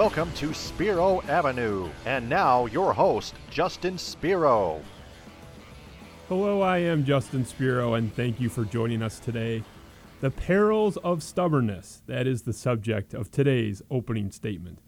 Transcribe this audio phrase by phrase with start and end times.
[0.00, 1.86] Welcome to Spiro Avenue.
[2.06, 4.80] And now, your host, Justin Spiro.
[6.26, 9.62] Hello, I am Justin Spiro, and thank you for joining us today.
[10.22, 14.78] The perils of stubbornness, that is the subject of today's opening statement.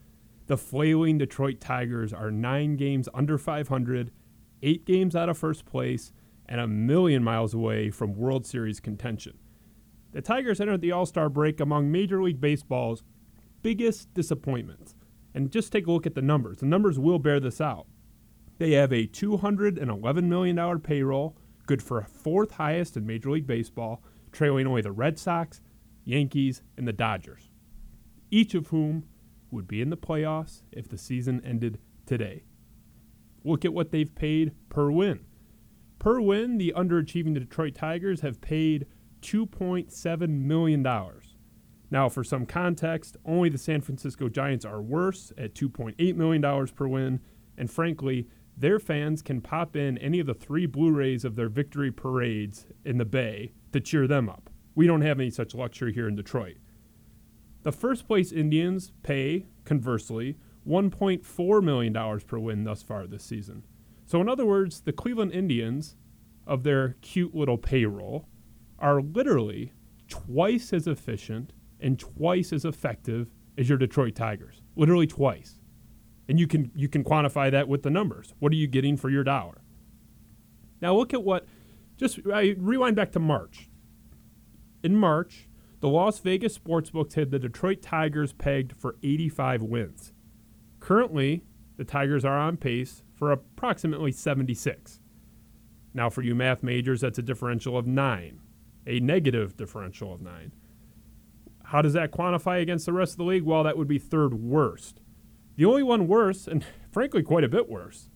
[0.46, 4.10] The flailing Detroit Tigers are nine games under 500,
[4.62, 6.14] eight games out of first place,
[6.46, 9.36] and a million miles away from World Series contention.
[10.12, 13.02] The Tigers entered the All Star break among Major League Baseball's
[13.60, 14.94] biggest disappointments.
[15.34, 16.58] And just take a look at the numbers.
[16.58, 17.86] The numbers will bear this out.
[18.58, 24.66] They have a $211 million payroll, good for fourth highest in Major League Baseball, trailing
[24.66, 25.60] only the Red Sox,
[26.04, 27.50] Yankees, and the Dodgers,
[28.30, 29.04] each of whom
[29.50, 32.44] would be in the playoffs if the season ended today.
[33.44, 35.20] Look at what they've paid per win.
[35.98, 38.86] Per win, the underachieving Detroit Tigers have paid
[39.22, 40.86] $2.7 million.
[41.92, 46.88] Now, for some context, only the San Francisco Giants are worse at $2.8 million per
[46.88, 47.20] win,
[47.58, 51.50] and frankly, their fans can pop in any of the three Blu rays of their
[51.50, 54.48] victory parades in the Bay to cheer them up.
[54.74, 56.56] We don't have any such luxury here in Detroit.
[57.62, 63.66] The first place Indians pay, conversely, $1.4 million per win thus far this season.
[64.06, 65.96] So, in other words, the Cleveland Indians,
[66.46, 68.28] of their cute little payroll,
[68.78, 69.74] are literally
[70.08, 71.52] twice as efficient
[71.82, 73.28] and twice as effective
[73.58, 74.62] as your Detroit Tigers.
[74.76, 75.58] Literally twice.
[76.28, 78.34] And you can you can quantify that with the numbers.
[78.38, 79.62] What are you getting for your dollar?
[80.80, 81.46] Now look at what
[81.96, 83.68] just I rewind back to March.
[84.82, 85.48] In March,
[85.80, 90.12] the Las Vegas sportsbooks had the Detroit Tigers pegged for 85 wins.
[90.80, 91.44] Currently,
[91.76, 95.00] the Tigers are on pace for approximately 76.
[95.94, 98.40] Now, for you math majors, that's a differential of 9
[98.86, 100.52] a negative differential of nine.
[101.72, 103.44] How does that quantify against the rest of the league?
[103.44, 105.00] Well, that would be third worst.
[105.56, 106.62] The only one worse, and
[106.92, 108.10] frankly quite a bit worse,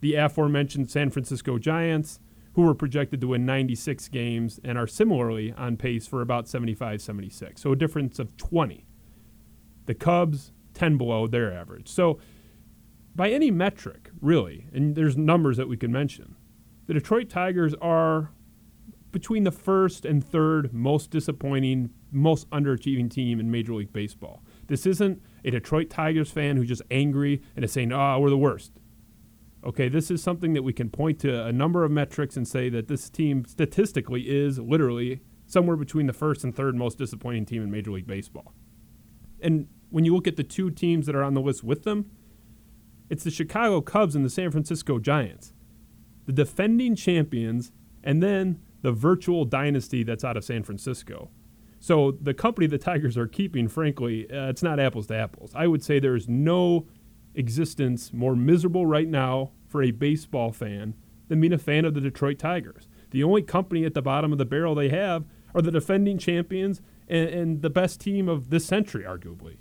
[0.00, 2.18] the aforementioned San Francisco Giants,
[2.54, 7.00] who were projected to win 96 games and are similarly on pace for about 75
[7.00, 7.62] 76.
[7.62, 8.84] So a difference of 20.
[9.84, 11.86] The Cubs, 10 below their average.
[11.86, 12.18] So
[13.14, 16.34] by any metric, really, and there's numbers that we can mention,
[16.88, 18.32] the Detroit Tigers are
[19.16, 24.42] between the first and third most disappointing, most underachieving team in Major League Baseball.
[24.66, 28.36] This isn't a Detroit Tigers fan who's just angry and is saying, oh, we're the
[28.36, 28.72] worst.
[29.64, 32.68] Okay, this is something that we can point to a number of metrics and say
[32.68, 37.62] that this team statistically is literally somewhere between the first and third most disappointing team
[37.62, 38.52] in Major League Baseball.
[39.40, 42.10] And when you look at the two teams that are on the list with them,
[43.08, 45.54] it's the Chicago Cubs and the San Francisco Giants,
[46.26, 47.72] the defending champions,
[48.04, 51.28] and then the virtual dynasty that's out of San Francisco.
[51.80, 55.50] So the company the Tigers are keeping, frankly, uh, it's not apples to apples.
[55.56, 56.86] I would say there is no
[57.34, 60.94] existence more miserable right now for a baseball fan
[61.26, 62.86] than being a fan of the Detroit Tigers.
[63.10, 66.80] The only company at the bottom of the barrel they have are the defending champions
[67.08, 69.56] and, and the best team of this century, arguably,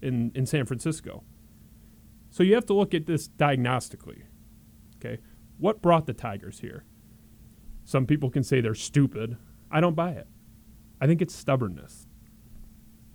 [0.00, 1.24] in, in San Francisco.
[2.30, 4.22] So you have to look at this diagnostically.
[4.98, 5.18] Okay,
[5.58, 6.84] what brought the Tigers here?
[7.88, 9.38] Some people can say they're stupid.
[9.70, 10.26] I don't buy it.
[11.00, 12.06] I think it's stubbornness.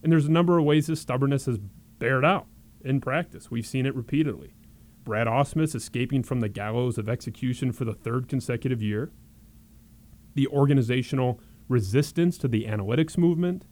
[0.01, 1.59] And there's a number of ways this stubbornness has
[1.99, 2.47] bared out
[2.83, 3.51] in practice.
[3.51, 4.55] We've seen it repeatedly.
[5.03, 9.11] Brad Ausmus escaping from the gallows of execution for the third consecutive year.
[10.33, 13.65] The organizational resistance to the analytics movement.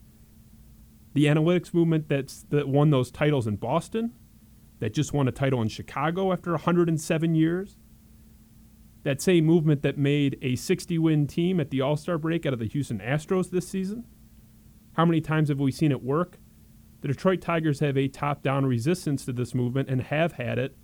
[1.15, 4.13] The analytics movement that's, that won those titles in Boston,
[4.77, 7.77] that just won a title in Chicago after 107 years
[9.03, 12.53] that same movement that made a 60 win team at the All Star break out
[12.53, 14.05] of the Houston Astros this season?
[14.93, 16.37] How many times have we seen it work?
[17.01, 20.75] The Detroit Tigers have a top down resistance to this movement and have had it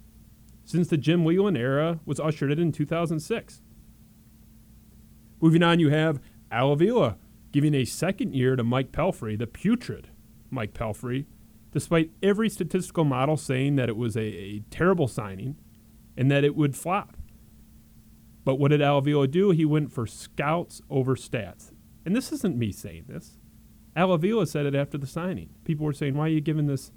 [0.66, 3.62] since the Jim Leyland era was ushered in in 2006.
[5.40, 6.20] Moving on, you have
[6.52, 7.18] Al Avila
[7.52, 10.10] giving a second year to Mike Pelfrey, the putrid
[10.50, 11.26] Mike Pelfrey,
[11.72, 15.56] despite every statistical model saying that it was a, a terrible signing
[16.18, 17.16] and that it would flop.
[18.48, 19.52] But what did Al do?
[19.52, 21.74] He went for scouts over stats.
[22.06, 23.40] And this isn't me saying this.
[23.94, 25.50] Al said it after the signing.
[25.66, 26.94] People were saying, why are you giving this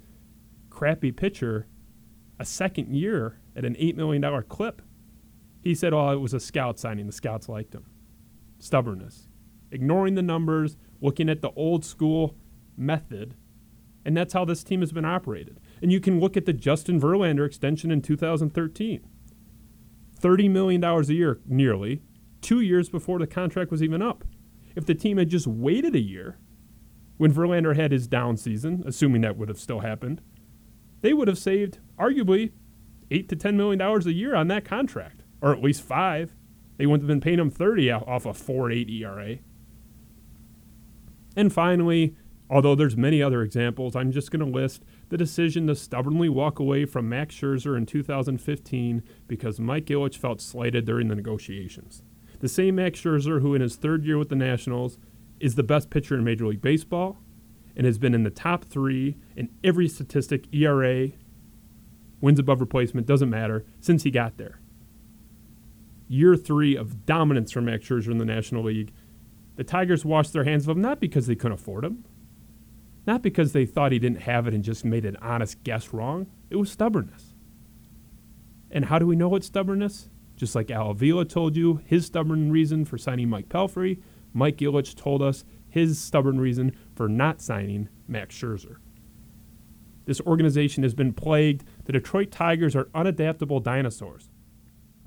[0.69, 1.67] crappy pitcher
[2.39, 4.81] a second year at an $8 million clip?
[5.61, 7.05] He said, oh, it was a scout signing.
[7.05, 7.85] The scouts liked him.
[8.59, 9.27] Stubbornness.
[9.71, 12.37] Ignoring the numbers, looking at the old school
[12.77, 13.35] method.
[14.05, 15.59] And that's how this team has been operated.
[15.81, 19.05] And you can look at the Justin Verlander extension in 2013.
[20.21, 22.01] $30 million a year, nearly,
[22.41, 24.23] two years before the contract was even up.
[24.75, 26.37] If the team had just waited a year,
[27.17, 30.21] when Verlander had his down season, assuming that would have still happened,
[31.01, 32.51] they would have saved arguably
[33.11, 36.33] eight to ten million dollars a year on that contract, or at least five.
[36.77, 39.37] They wouldn't have been paying him thirty off a four eight ERA.
[41.35, 42.15] And finally,
[42.49, 46.57] although there's many other examples, I'm just going to list the decision to stubbornly walk
[46.57, 52.01] away from Max Scherzer in 2015 because Mike Ilitch felt slighted during the negotiations.
[52.39, 54.97] The same Max Scherzer who in his third year with the Nationals
[55.41, 57.17] is the best pitcher in Major League Baseball
[57.75, 61.09] and has been in the top three in every statistic ERA,
[62.21, 64.61] wins above replacement, doesn't matter, since he got there.
[66.07, 68.93] Year three of dominance from Max Scherzer in the National League.
[69.57, 72.05] The Tigers washed their hands of him not because they couldn't afford him,
[73.05, 76.27] not because they thought he didn't have it and just made an honest guess wrong.
[76.49, 77.35] It was stubbornness.
[78.69, 80.09] And how do we know it's stubbornness?
[80.35, 84.01] Just like Al Avila told you, his stubborn reason for signing Mike Pelfrey,
[84.33, 88.77] Mike Ilitch told us his stubborn reason for not signing Max Scherzer.
[90.05, 91.63] This organization has been plagued.
[91.85, 94.29] The Detroit Tigers are unadaptable dinosaurs.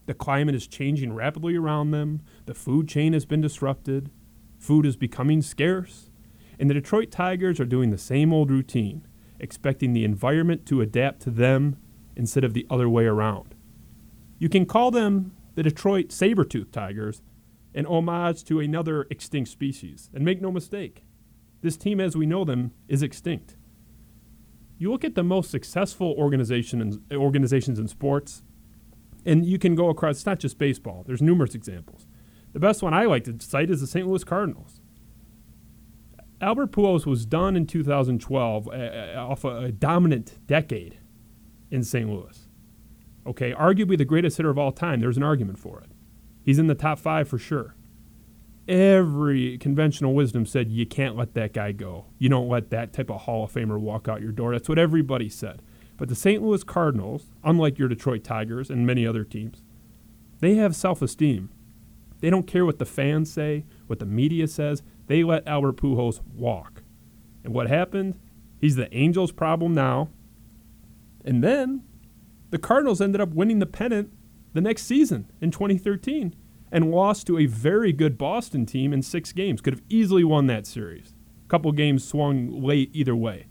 [0.06, 2.20] The climate is changing rapidly around them.
[2.46, 4.10] The food chain has been disrupted.
[4.58, 6.10] Food is becoming scarce.
[6.58, 9.06] And the Detroit Tigers are doing the same old routine,
[9.40, 11.76] expecting the environment to adapt to them
[12.16, 13.54] instead of the other way around.
[14.38, 17.22] You can call them the Detroit Saber-Tooth Tigers,
[17.74, 20.10] an homage to another extinct species.
[20.14, 21.04] And make no mistake,
[21.60, 23.56] this team as we know them is extinct.
[24.78, 28.42] You look at the most successful organization in, organizations in sports,
[29.24, 32.06] and you can go across, it's not just baseball, there's numerous examples.
[32.52, 34.06] The best one I like to cite is the St.
[34.06, 34.80] Louis Cardinals.
[36.44, 40.98] Albert Pujols was done in 2012 uh, uh, off a, a dominant decade
[41.70, 42.08] in St.
[42.08, 42.48] Louis.
[43.26, 45.00] Okay, arguably the greatest hitter of all time.
[45.00, 45.90] There's an argument for it.
[46.42, 47.74] He's in the top five for sure.
[48.68, 52.06] Every conventional wisdom said you can't let that guy go.
[52.18, 54.52] You don't let that type of Hall of Famer walk out your door.
[54.52, 55.62] That's what everybody said.
[55.96, 56.42] But the St.
[56.42, 59.62] Louis Cardinals, unlike your Detroit Tigers and many other teams,
[60.40, 61.50] they have self esteem.
[62.20, 64.82] They don't care what the fans say, what the media says.
[65.06, 66.82] They let Albert Pujols walk.
[67.42, 68.18] And what happened?
[68.58, 70.08] He's the Angels' problem now.
[71.24, 71.82] And then
[72.50, 74.12] the Cardinals ended up winning the pennant
[74.52, 76.34] the next season in 2013
[76.70, 79.60] and lost to a very good Boston team in six games.
[79.60, 81.14] Could have easily won that series.
[81.44, 83.46] A couple games swung late either way.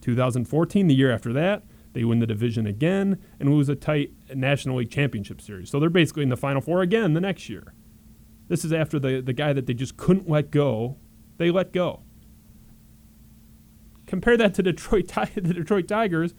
[0.00, 1.62] 2014, the year after that,
[1.92, 5.70] they win the division again and lose a tight National League Championship Series.
[5.70, 7.74] So they're basically in the Final Four again the next year.
[8.52, 10.98] This is after the, the guy that they just couldn't let go,
[11.38, 12.02] they let go.
[14.04, 16.34] Compare that to Detroit, the Detroit Tigers,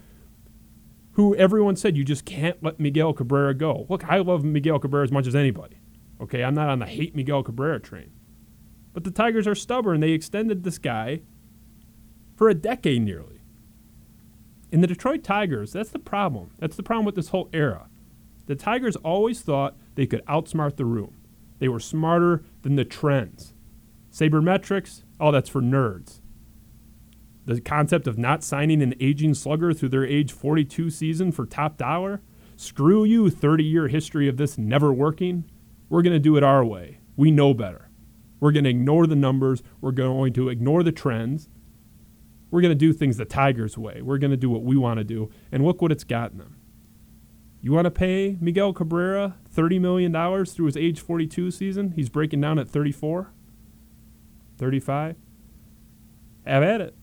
[1.13, 3.87] who everyone said you just can't let Miguel Cabrera go.
[3.89, 5.77] Look, I love Miguel Cabrera as much as anybody.
[6.21, 8.11] Okay, I'm not on the hate Miguel Cabrera train.
[8.93, 9.99] But the Tigers are stubborn.
[9.99, 11.21] They extended this guy
[12.35, 13.41] for a decade nearly.
[14.71, 16.51] In the Detroit Tigers, that's the problem.
[16.59, 17.87] That's the problem with this whole era.
[18.45, 21.17] The Tigers always thought they could outsmart the room.
[21.63, 23.53] They were smarter than the trends.
[24.11, 26.19] Sabermetrics, oh, that's for nerds
[27.45, 31.77] the concept of not signing an aging slugger through their age 42 season for top
[31.77, 32.21] dollar?
[32.57, 35.45] Screw you, 30 year history of this never working.
[35.87, 36.99] We're going to do it our way.
[37.15, 37.89] We know better.
[38.41, 39.63] We're going to ignore the numbers.
[39.81, 41.47] We're going to ignore the trends.
[42.51, 44.01] We're going to do things the Tigers way.
[44.01, 45.31] We're going to do what we want to do.
[45.49, 46.57] And look what it's gotten them.
[47.65, 50.11] You want to pay Miguel Cabrera $30 million
[50.45, 51.93] through his age 42 season?
[51.95, 53.31] He's breaking down at 34,
[54.57, 55.15] 35.
[56.45, 56.93] Have at it.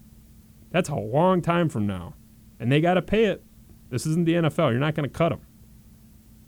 [0.71, 2.13] That's a long time from now.
[2.59, 3.43] And they got to pay it.
[3.89, 4.71] This isn't the NFL.
[4.71, 5.41] You're not going to cut them.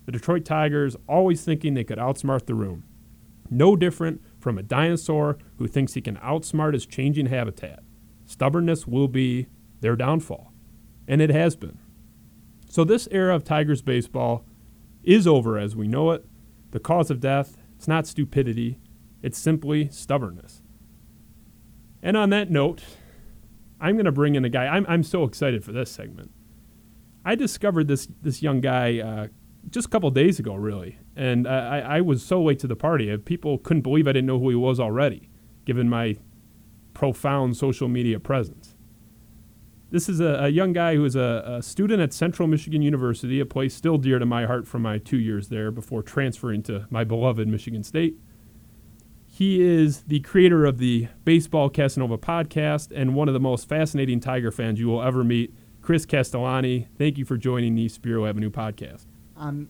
[0.04, 2.84] The Detroit Tigers always thinking they could outsmart the room.
[3.48, 7.82] No different from a dinosaur who thinks he can outsmart his changing habitat.
[8.26, 9.46] Stubbornness will be
[9.80, 10.52] their downfall.
[11.08, 11.78] And it has been.
[12.72, 14.46] So this era of Tigers baseball
[15.02, 16.24] is over as we know it.
[16.70, 18.78] The cause of death, it's not stupidity,
[19.20, 20.62] it's simply stubbornness.
[22.02, 22.82] And on that note,
[23.78, 24.68] I'm going to bring in a guy.
[24.68, 26.30] I'm, I'm so excited for this segment.
[27.26, 29.26] I discovered this this young guy uh,
[29.68, 33.14] just a couple days ago, really, and I, I was so late to the party.
[33.18, 35.28] People couldn't believe I didn't know who he was already,
[35.66, 36.16] given my
[36.94, 38.74] profound social media presence.
[39.92, 43.40] This is a, a young guy who is a, a, student at Central Michigan University,
[43.40, 46.86] a place still dear to my heart from my two years there before transferring to
[46.88, 48.16] my beloved Michigan State.
[49.26, 54.18] He is the creator of the Baseball Casanova podcast and one of the most fascinating
[54.18, 55.52] Tiger fans you will ever meet.
[55.82, 59.04] Chris Castellani, thank you for joining the Spiro Avenue podcast.
[59.36, 59.68] I'm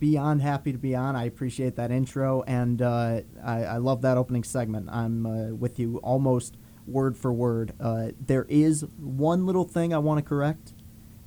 [0.00, 1.14] beyond happy to be on.
[1.14, 4.88] I appreciate that intro, and uh, I, I, love that opening segment.
[4.90, 6.56] I'm uh, with you almost
[6.90, 7.72] word for word.
[7.80, 10.72] Uh, there is one little thing I want to correct.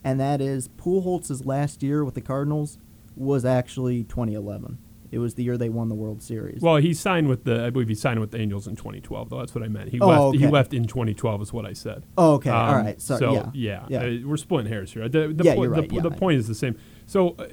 [0.04, 2.78] and that is Pujols' last year with the Cardinals
[3.16, 4.78] was actually 2011.
[5.12, 6.60] It was the year they won the World Series.
[6.62, 7.64] Well, he signed with the.
[7.66, 9.30] I believe he signed with the Angels in 2012.
[9.30, 9.90] Though that's what I meant.
[9.90, 10.40] He Oh, left.
[10.40, 12.04] He left in 2012 is what I said.
[12.18, 12.50] oh, okay.
[12.50, 13.00] Um, All right.
[13.00, 13.86] So, so yeah.
[13.90, 15.08] yeah, Uh, we're splitting hairs here.
[15.08, 16.02] The, the, Yeah, point, you're right, the, yeah.
[16.02, 16.76] the point is the same.
[17.06, 17.46] So uh,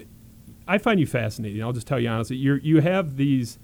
[0.66, 1.62] I find you fascinating.
[1.62, 2.36] I'll just tell you honestly.
[2.36, 3.58] You you have these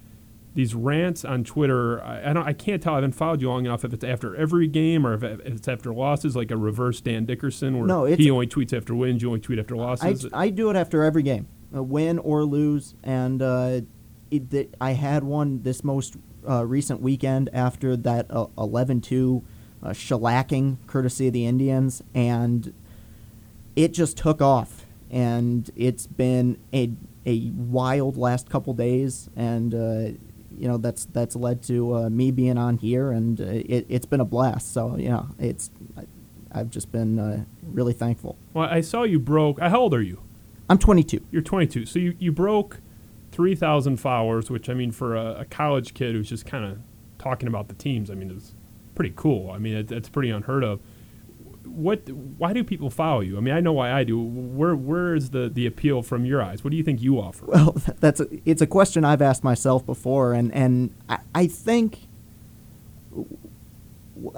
[0.57, 2.03] these rants on Twitter.
[2.03, 2.47] I, I don't.
[2.49, 2.95] I can't tell.
[2.95, 5.69] I haven't followed you long enough if it's after every game or if, if it's
[5.69, 9.29] after losses, like a reverse Dan Dickerson, where No, he only tweets after wins, you
[9.29, 10.27] only tweet after losses.
[10.33, 11.47] I do it after every game,
[11.77, 13.83] uh, win or lose, and uh,
[14.31, 16.17] it, I had one this most
[16.49, 19.43] uh, recent weekend after that uh, 11-2
[19.83, 22.73] uh, shellacking courtesy of the Indians, and
[23.77, 26.93] it just took off, and it's been a
[27.27, 30.17] a wild last couple days, and uh,
[30.57, 34.07] you know that's that's led to uh, me being on here, and uh, it, it's
[34.07, 34.73] been a blast.
[34.73, 35.71] So you know it's
[36.53, 38.39] I've just been uh, really thankful.
[38.55, 39.61] well, I saw you broke.
[39.61, 40.23] How old are you?
[40.69, 41.21] I'm 22.
[41.31, 41.87] You're 22.
[41.87, 42.81] So you, you broke
[43.33, 46.79] 3,000 followers, which I mean, for a, a college kid who's just kind of
[47.19, 48.55] talking about the teams, I mean, it's
[48.95, 49.51] pretty cool.
[49.51, 50.81] I mean, it, it's pretty unheard of.
[51.67, 52.09] What?
[52.11, 53.37] Why do people follow you?
[53.37, 54.19] I mean, I know why I do.
[54.19, 56.65] Where Where is the, the appeal from your eyes?
[56.65, 57.47] What do you think you offer?
[57.47, 62.09] Well, that's a, it's a question I've asked myself before, and and I, I think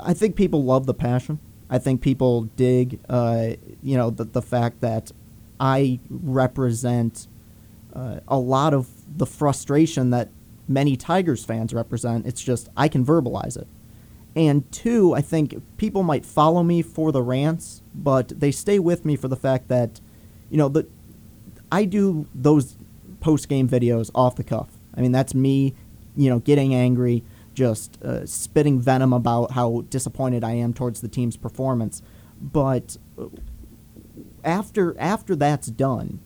[0.02, 1.38] I think people love the passion.
[1.70, 3.50] I think people dig, uh,
[3.82, 5.12] you know, the the fact that
[5.61, 7.28] I represent
[7.92, 10.30] uh, a lot of the frustration that
[10.66, 12.26] many Tigers fans represent.
[12.26, 13.66] It's just I can verbalize it.
[14.38, 19.04] And two, I think people might follow me for the rants, but they stay with
[19.04, 20.00] me for the fact that,
[20.49, 20.87] you know, the
[21.73, 22.76] I do those
[23.18, 24.68] post game videos off the cuff.
[24.95, 25.75] I mean, that's me,
[26.16, 31.09] you know, getting angry, just uh, spitting venom about how disappointed I am towards the
[31.09, 32.00] team's performance.
[32.40, 33.26] But uh,
[34.45, 36.21] after after that's done,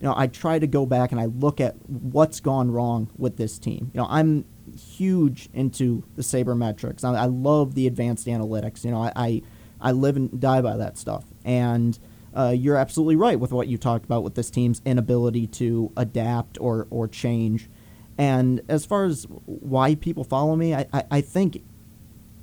[0.00, 3.36] you know, I try to go back and I look at what's gone wrong with
[3.36, 3.92] this team.
[3.94, 4.44] You know, I'm
[4.76, 7.04] huge into the sabermetrics.
[7.04, 8.84] I, I love the advanced analytics.
[8.84, 9.42] You know, I, I
[9.80, 11.24] I live and die by that stuff.
[11.44, 11.98] And
[12.34, 16.58] uh, you're absolutely right with what you talked about with this team's inability to adapt
[16.60, 17.68] or or change.
[18.16, 21.62] And as far as why people follow me, I, I, I think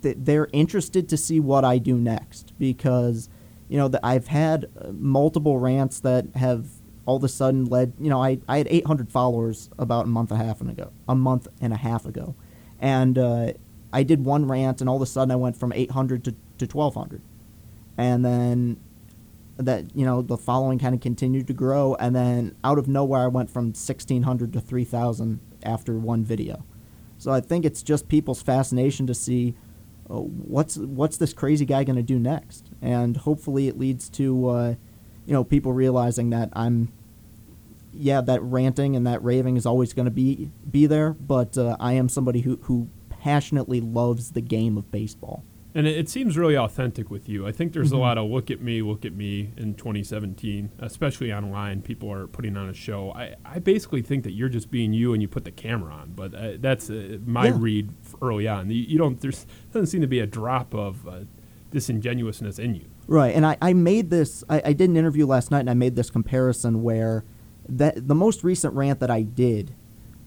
[0.02, 3.30] that they're interested to see what I do next because
[3.70, 6.68] you know that I've had multiple rants that have
[7.06, 10.32] all of a sudden led you know I, I had 800 followers about a month
[10.32, 12.36] and a half ago a month and a half ago.
[12.80, 13.54] And uh,
[13.94, 16.66] I did one rant and all of a sudden I went from 800 to, to
[16.66, 17.22] 1200
[17.98, 18.80] and then
[19.58, 21.96] that you know the following kind of continued to grow.
[21.96, 26.66] And then out of nowhere I went from 1600 to 3000 after one video.
[27.18, 29.56] So I think it's just people's fascination to see
[30.10, 34.48] uh, what's what's this crazy guy going to do next, and hopefully it leads to
[34.48, 34.76] uh,
[35.32, 36.92] you know people realizing that I'm
[37.94, 41.78] yeah that ranting and that raving is always going to be be there, but uh,
[41.80, 45.46] I am somebody who who passionately loves the game of baseball.
[45.74, 47.48] And it, it seems really authentic with you.
[47.48, 47.96] I think there's Mhm.
[47.96, 51.82] a lot of look at me, look at me in 2017, especially online.
[51.82, 53.14] People are putting on a show.
[53.14, 56.12] I, I basically think that you're just being you and you put the camera on,
[56.14, 57.58] but uh, that's uh, my Yeah.
[57.58, 57.90] read
[58.22, 58.70] early on.
[58.70, 61.20] You, you don't, there's doesn't seem to be a drop of uh,
[61.70, 62.88] disingenuousness in you.
[63.08, 64.44] Right, and I, I made this.
[64.50, 67.24] I, I did an interview last night, and I made this comparison where
[67.68, 69.76] that the most recent rant that I did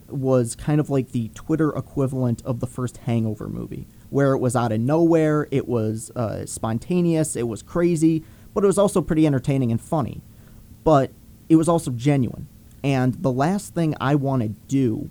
[0.09, 4.55] was kind of like the Twitter equivalent of the first Hangover movie, where it was
[4.55, 9.27] out of nowhere, it was uh, spontaneous, it was crazy, but it was also pretty
[9.27, 10.23] entertaining and funny.
[10.85, 11.11] But
[11.49, 12.49] it was also genuine.
[12.83, 15.09] And the last thing I want to do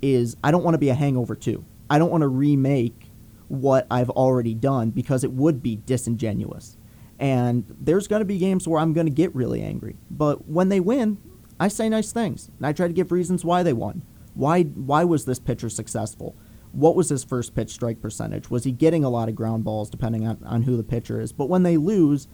[0.00, 1.64] is I don't want to be a Hangover 2.
[1.88, 3.10] I don't want to remake
[3.48, 6.76] what I've already done because it would be disingenuous.
[7.22, 9.96] And there's going to be games where I'm going to get really angry.
[10.10, 11.18] But when they win,
[11.60, 12.50] I say nice things.
[12.58, 14.02] And I try to give reasons why they won.
[14.34, 16.34] Why why was this pitcher successful?
[16.72, 18.50] What was his first pitch strike percentage?
[18.50, 21.32] Was he getting a lot of ground balls depending on, on who the pitcher is?
[21.32, 22.26] But when they lose,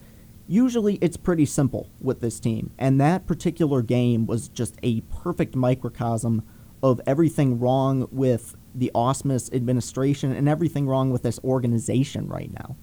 [0.47, 2.71] usually it's pretty simple with this team.
[2.79, 6.45] And that particular game was just a perfect microcosm
[6.83, 12.77] of everything wrong with the Ausmus administration and everything wrong with this organization right now.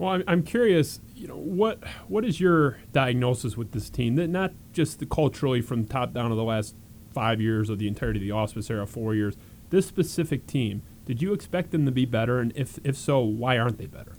[0.00, 0.98] Well, I'm, curious.
[1.14, 4.14] You know, what what is your diagnosis with this team?
[4.14, 6.74] That not just the culturally from top down of the last
[7.12, 9.36] five years or the entirety of the Ausmus era, four years.
[9.68, 12.40] This specific team, did you expect them to be better?
[12.40, 14.16] And if if so, why aren't they better?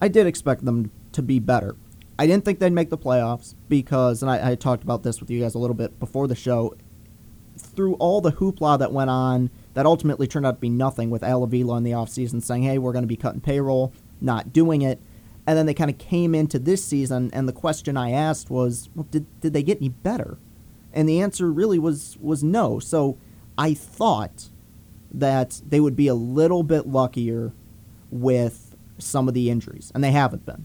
[0.00, 1.76] I did expect them to be better.
[2.18, 5.30] I didn't think they'd make the playoffs because, and I, I talked about this with
[5.30, 6.74] you guys a little bit before the show.
[7.56, 11.22] Through all the hoopla that went on, that ultimately turned out to be nothing with
[11.22, 14.82] Al Avila in the offseason saying, hey, we're going to be cutting payroll, not doing
[14.82, 15.00] it.
[15.46, 18.88] And then they kind of came into this season, and the question I asked was,
[18.96, 20.38] well, did, did they get any better?
[20.92, 22.78] And the answer really was was no.
[22.78, 23.16] So
[23.56, 24.48] I thought
[25.12, 27.52] that they would be a little bit luckier
[28.10, 30.64] with some of the injuries, and they haven't been.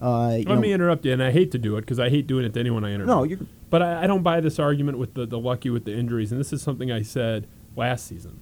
[0.00, 2.26] Uh, Let know, me interrupt you, and I hate to do it because I hate
[2.26, 3.06] doing it to anyone I interview.
[3.06, 3.38] no, you're
[3.70, 6.40] But I, I don't buy this argument with the, the lucky with the injuries, and
[6.40, 7.46] this is something I said
[7.76, 8.40] last season.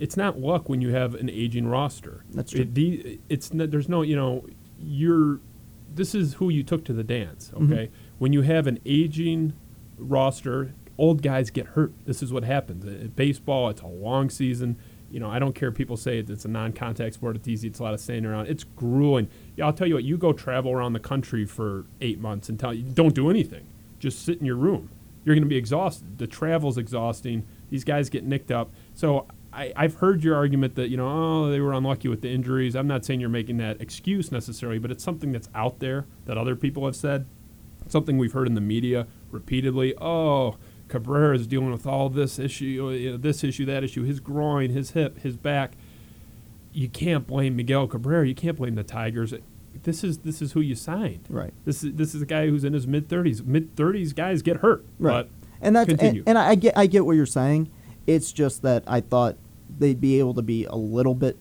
[0.00, 2.24] It's not luck when you have an aging roster.
[2.30, 2.62] That's true.
[2.62, 4.46] It, the, it's there's no you know
[4.78, 5.40] you're
[5.94, 7.52] this is who you took to the dance.
[7.54, 7.72] Mm-hmm.
[7.72, 9.52] Okay, when you have an aging
[9.98, 11.92] roster, old guys get hurt.
[12.06, 12.84] This is what happens.
[12.84, 14.76] Uh, baseball, it's a long season.
[15.10, 15.68] You know, I don't care.
[15.70, 17.36] if People say it's a non-contact sport.
[17.36, 17.68] It's easy.
[17.68, 18.46] It's a lot of standing around.
[18.46, 19.28] It's grueling.
[19.56, 20.04] Yeah, I'll tell you what.
[20.04, 23.66] You go travel around the country for eight months and tell you don't do anything.
[23.98, 24.88] Just sit in your room.
[25.24, 26.18] You're going to be exhausted.
[26.18, 27.46] The travel's exhausting.
[27.68, 28.70] These guys get nicked up.
[28.94, 32.30] So I, I've heard your argument that you know, oh, they were unlucky with the
[32.30, 32.76] injuries.
[32.76, 36.38] I'm not saying you're making that excuse necessarily, but it's something that's out there that
[36.38, 37.26] other people have said
[37.88, 39.94] something we've heard in the media repeatedly.
[40.00, 40.56] Oh,
[40.88, 44.70] Cabrera is dealing with all this issue, you know, this issue, that issue, his groin,
[44.70, 45.72] his hip, his back.
[46.72, 48.28] You can't blame Miguel Cabrera.
[48.28, 49.34] You can't blame the Tigers.
[49.82, 51.26] This is this is who you signed.
[51.28, 51.52] right.
[51.64, 53.42] This is this is a guy who's in his mid thirties.
[53.42, 54.84] Mid thirties guys get hurt.
[54.98, 55.26] Right.
[55.26, 55.30] But
[55.60, 57.70] and that's and, and I get I get what you're saying.
[58.10, 59.36] It's just that I thought
[59.78, 61.36] they'd be able to be a little bit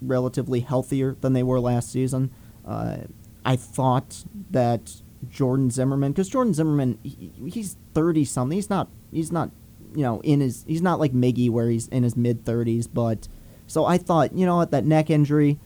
[0.00, 2.30] relatively healthier than they were last season.
[2.64, 2.98] Uh,
[3.44, 8.56] I thought that Jordan Zimmermann, because Jordan Zimmermann, he, he's thirty something.
[8.56, 9.50] He's not he's not
[9.96, 12.86] you know in his he's not like Miggy where he's in his mid thirties.
[12.86, 13.26] But
[13.66, 15.58] so I thought you know what that neck injury,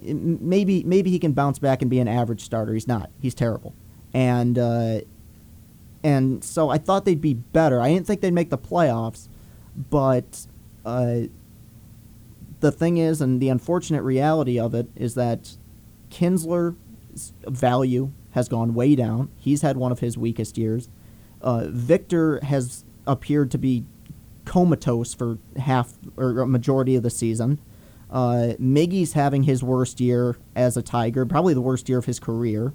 [0.00, 2.74] maybe maybe he can bounce back and be an average starter.
[2.74, 3.10] He's not.
[3.20, 3.74] He's terrible.
[4.14, 5.00] And uh,
[6.04, 7.80] and so I thought they'd be better.
[7.80, 9.28] I didn't think they'd make the playoffs,
[9.76, 10.46] but
[10.84, 11.22] uh,
[12.60, 15.56] the thing is, and the unfortunate reality of it is that
[16.10, 16.74] Kinsler's
[17.46, 19.30] value has gone way down.
[19.36, 20.88] He's had one of his weakest years.
[21.40, 23.84] Uh, Victor has appeared to be
[24.44, 27.60] comatose for half or a majority of the season.
[28.10, 32.20] Uh, Miggy's having his worst year as a Tiger, probably the worst year of his
[32.20, 32.72] career.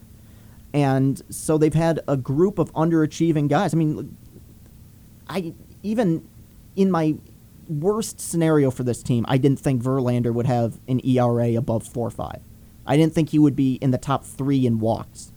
[0.73, 3.73] And so they've had a group of underachieving guys.
[3.73, 4.15] I mean,
[5.27, 6.27] I even
[6.75, 7.15] in my
[7.67, 12.09] worst scenario for this team, I didn't think Verlander would have an ERA above four
[12.09, 12.41] five.
[12.85, 15.31] I didn't think he would be in the top three in walks,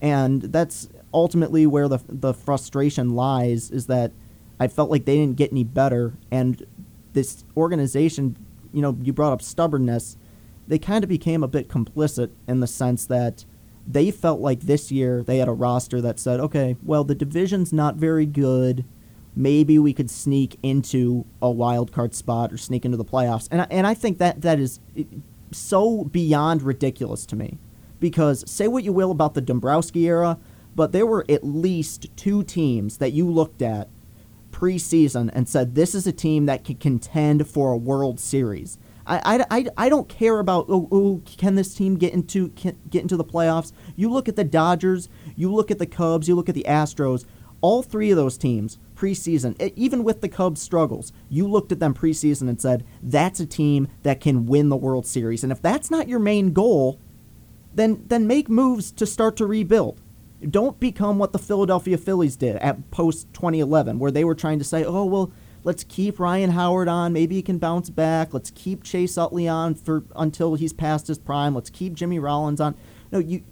[0.00, 3.70] and that's ultimately where the the frustration lies.
[3.70, 4.12] Is that
[4.60, 6.66] I felt like they didn't get any better, and
[7.12, 8.36] this organization,
[8.72, 10.16] you know, you brought up stubbornness.
[10.66, 13.46] They kind of became a bit complicit in the sense that
[13.86, 17.72] they felt like this year they had a roster that said, okay, well, the division's
[17.72, 18.84] not very good.
[19.38, 23.46] Maybe we could sneak into a wild card spot or sneak into the playoffs.
[23.52, 25.04] And I, and I think that that is eh,
[25.52, 27.56] so beyond ridiculous to me.
[28.00, 30.38] Because say what you will about the Dombrowski era,
[30.74, 33.88] but there were at least two teams that you looked at
[34.50, 38.76] preseason and said this is a team that can contend for a World Series.
[39.06, 42.76] I, I, I, I don't care about oh, oh can this team get into can,
[42.90, 43.70] get into the playoffs.
[43.94, 47.24] You look at the Dodgers, you look at the Cubs, you look at the Astros.
[47.60, 51.94] All three of those teams preseason, even with the Cubs' struggles, you looked at them
[51.94, 55.42] preseason and said that's a team that can win the World Series.
[55.42, 56.98] And if that's not your main goal,
[57.74, 60.00] then then make moves to start to rebuild.
[60.48, 64.64] Don't become what the Philadelphia Phillies did at post 2011, where they were trying to
[64.64, 65.32] say, oh well,
[65.64, 68.34] let's keep Ryan Howard on, maybe he can bounce back.
[68.34, 71.54] Let's keep Chase Utley on for until he's past his prime.
[71.54, 72.74] Let's keep Jimmy Rollins on.
[73.12, 73.42] No, you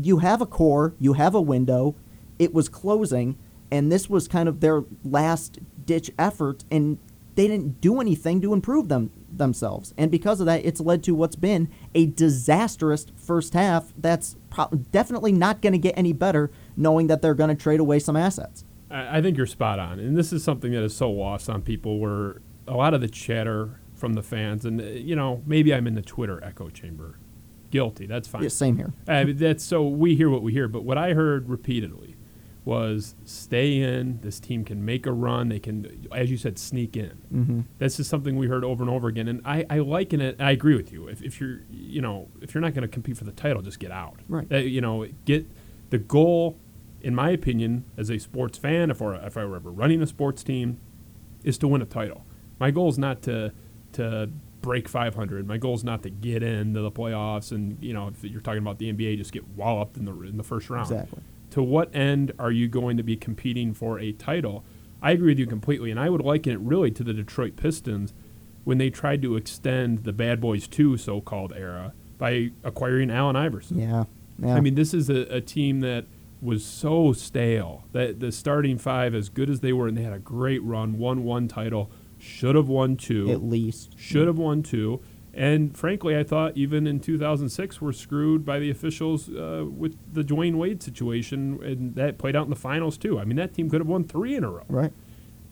[0.00, 1.94] you have a core, you have a window.
[2.38, 3.38] It was closing,
[3.70, 6.98] and this was kind of their last ditch effort, and
[7.34, 9.94] they didn't do anything to improve them themselves.
[9.96, 13.92] And because of that, it's led to what's been a disastrous first half.
[13.96, 17.80] That's pro- definitely not going to get any better, knowing that they're going to trade
[17.80, 18.64] away some assets.
[18.90, 21.98] I, think you're spot on, and this is something that is so lost on people.
[21.98, 25.86] Where a lot of the chatter from the fans, and uh, you know, maybe I'm
[25.86, 27.18] in the Twitter echo chamber.
[27.70, 28.06] Guilty.
[28.06, 28.44] That's fine.
[28.44, 28.92] Yeah, same here.
[29.08, 32.15] I mean, that's so we hear what we hear, but what I heard repeatedly
[32.66, 34.18] was stay in.
[34.22, 35.48] This team can make a run.
[35.48, 37.22] They can, as you said, sneak in.
[37.32, 37.60] Mm-hmm.
[37.78, 40.40] This is something we heard over and over again, and I, I liken it.
[40.40, 41.06] I agree with you.
[41.06, 43.78] If, if you're, you know, if you're not going to compete for the title, just
[43.78, 44.18] get out.
[44.28, 44.50] Right.
[44.50, 45.46] Uh, you know, get
[45.90, 46.58] the goal.
[47.02, 50.06] In my opinion, as a sports fan, if, or, if I were ever running a
[50.08, 50.80] sports team,
[51.44, 52.26] is to win a title.
[52.58, 53.52] My goal is not to
[53.92, 54.28] to
[54.60, 55.46] break 500.
[55.46, 58.58] My goal is not to get into the playoffs, and you know, if you're talking
[58.58, 60.90] about the NBA, just get walloped in the in the first round.
[60.90, 61.22] Exactly.
[61.56, 64.62] To what end are you going to be competing for a title?
[65.00, 68.12] I agree with you completely, and I would liken it really to the Detroit Pistons
[68.64, 73.78] when they tried to extend the Bad Boys 2 so-called era by acquiring Allen Iverson.
[73.78, 74.04] Yeah.
[74.38, 74.54] Yeah.
[74.54, 76.04] I mean, this is a, a team that
[76.42, 80.12] was so stale that the starting five, as good as they were, and they had
[80.12, 83.94] a great run, won one title, should have won two, at least.
[83.98, 85.00] should have won two.
[85.38, 90.22] And frankly, I thought even in 2006 we're screwed by the officials uh, with the
[90.22, 93.18] Dwyane Wade situation, and that played out in the finals too.
[93.20, 94.92] I mean, that team could have won three in a row Right.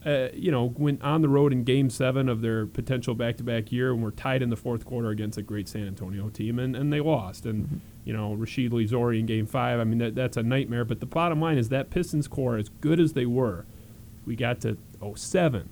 [0.07, 3.93] uh, you know, went on the road in Game Seven of their potential back-to-back year,
[3.93, 6.91] and were tied in the fourth quarter against a great San Antonio team, and, and
[6.91, 7.45] they lost.
[7.45, 9.81] And you know, Rasheed Lizori in Game Five.
[9.81, 10.87] I mean, that, that's a nightmare.
[10.87, 13.67] But the bottom line is that Pistons core, as good as they were,
[14.25, 14.79] we got to
[15.15, 15.69] 07,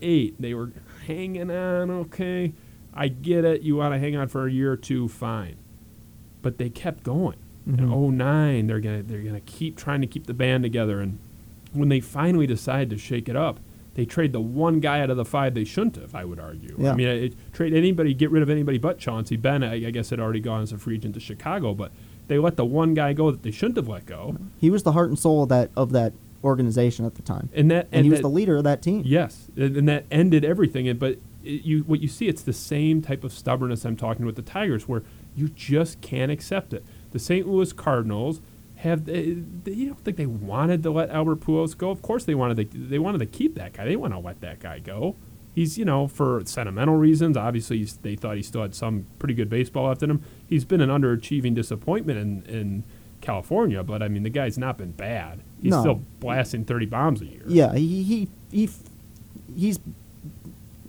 [0.00, 0.40] 08.
[0.40, 0.72] They were
[1.08, 1.90] hanging on.
[1.90, 2.52] Okay,
[2.94, 3.62] I get it.
[3.62, 5.56] You want to hang on for a year or two, fine.
[6.42, 7.38] But they kept going.
[7.68, 7.92] Mm-hmm.
[7.92, 11.18] In 09, they're gonna they're gonna keep trying to keep the band together and
[11.72, 13.60] when they finally decide to shake it up,
[13.94, 16.14] they trade the one guy out of the five they shouldn't have.
[16.14, 16.74] I would argue.
[16.78, 16.92] Yeah.
[16.92, 19.62] I mean, it, trade anybody, get rid of anybody but Chauncey Ben.
[19.62, 21.92] I, I guess had already gone as a free agent to Chicago, but
[22.28, 24.92] they let the one guy go that they shouldn't have let go, He was the
[24.92, 28.10] heart and soul of that of that organization at the time, and that and, he
[28.10, 29.02] was the leader of that team.
[29.04, 30.88] Yes, and, and that ended everything.
[30.88, 34.26] And but it, you, what you see, it's the same type of stubbornness I'm talking
[34.26, 35.02] with the Tigers, where
[35.34, 36.84] you just can't accept it.
[37.10, 37.46] The St.
[37.46, 38.40] Louis Cardinals
[38.76, 39.04] have.
[39.04, 39.32] They,
[39.64, 41.90] they, you don't think they wanted to let Albert Pujols go?
[41.90, 42.78] Of course they wanted to.
[42.78, 43.84] They wanted to keep that guy.
[43.84, 45.16] They want to let that guy go.
[45.54, 47.36] He's, you know, for sentimental reasons.
[47.36, 50.22] Obviously, he's, they thought he still had some pretty good baseball left in him.
[50.46, 52.84] He's been an underachieving disappointment in, in
[53.20, 55.42] California, but I mean, the guy's not been bad.
[55.60, 55.80] He's No.
[55.80, 57.42] still blasting 30 bombs a year.
[57.46, 58.78] Yeah, he he, he f-
[59.54, 59.78] he's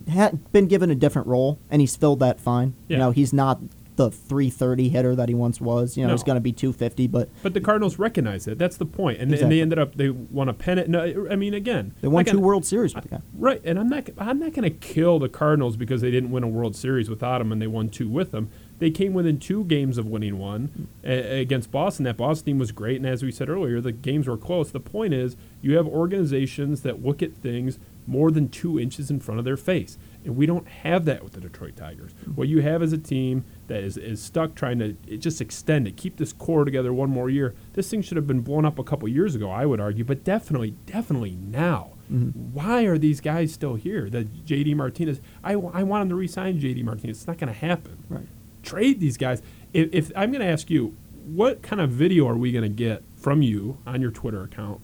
[0.08, 2.74] had been given a different role, and he's filled that fine.
[2.88, 2.94] Yeah.
[2.96, 3.60] You know, he's not
[3.96, 5.96] the 330 hitter that he once was.
[5.96, 8.58] You know, he's going to be 250, but But the Cardinals recognize it.
[8.58, 9.18] That's the point.
[9.18, 9.56] And, and Exactly.
[9.56, 10.88] they ended up they won a pennant.
[10.88, 13.20] No, I mean again, they won two gonna- World Series with the guy.
[13.38, 16.42] Right, and I'm not I'm not going to kill the Cardinals because they didn't win
[16.42, 18.50] a World Series without him and they won two with him.
[18.80, 22.02] They came within two games of winning one a- against Boston.
[22.04, 24.72] That Boston team was great, and as we said earlier, the games were close.
[24.72, 29.20] The point is, you have organizations that look at things more than two inches in
[29.20, 32.12] front of their face, and we don't have that with the Detroit Tigers.
[32.12, 32.32] Mm-hmm.
[32.32, 35.96] What you have is a team that is, is stuck trying to just extend it,
[35.96, 37.54] keep this core together one more year.
[37.72, 40.24] This thing should have been blown up a couple years ago, I would argue, but
[40.24, 41.92] definitely, definitely now.
[42.12, 42.52] Mm-hmm.
[42.52, 44.10] Why are these guys still here?
[44.10, 47.18] The JD Martinez, I, I want him to resign JD Martinez.
[47.18, 48.04] It's not going to happen.
[48.08, 48.26] Right.
[48.62, 49.42] Trade these guys.
[49.72, 52.68] If, if I'm going to ask you, what kind of video are we going to
[52.68, 54.82] get from you on your Twitter account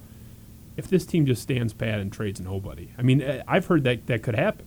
[0.80, 2.88] if this team just stands pat and trades nobody?
[2.96, 4.66] I mean, eh, I've heard that that could happen.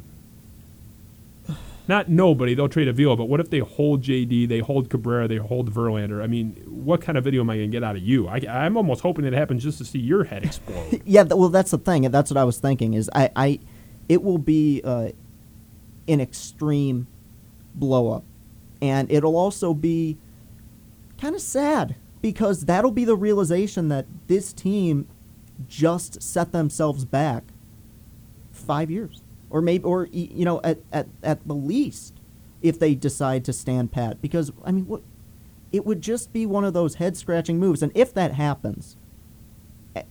[1.88, 5.36] Not nobody, they'll trade Avila, but what if they hold JD, they hold Cabrera, they
[5.36, 6.23] hold Verlander?
[6.23, 8.28] I mean, what kind of video am I going to get out of you?
[8.28, 11.02] I, I'm almost hoping it happens just to see your head explode.
[11.06, 12.04] Yeah, well, that's the thing.
[12.04, 12.93] That's what I was thinking.
[12.93, 13.60] Is I, I
[14.08, 15.10] it will be uh,
[16.08, 17.08] an extreme
[17.76, 18.23] blow up,
[18.82, 20.17] and it'll also be
[21.17, 25.08] kind of sad because that'll be the realization that this team
[25.67, 27.43] just set themselves back
[28.51, 32.19] five years, or maybe, or you know, at at at the least,
[32.61, 34.21] if they decide to stand pat.
[34.21, 35.01] Because I mean, what
[35.71, 38.97] it would just be one of those head scratching moves, and if that happens.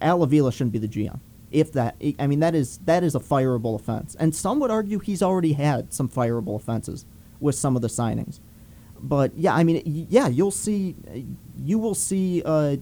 [0.01, 1.19] Al Avila shouldn't be the GM.
[1.51, 5.01] If that, I mean, that is that is a fireable offense, and some would argue
[5.01, 7.05] he's already had some fireable offenses
[7.41, 8.41] with some of the signings.
[9.03, 10.95] But yeah, I mean, yeah, you'll see,
[11.59, 12.43] you will see.
[12.45, 12.77] Uh,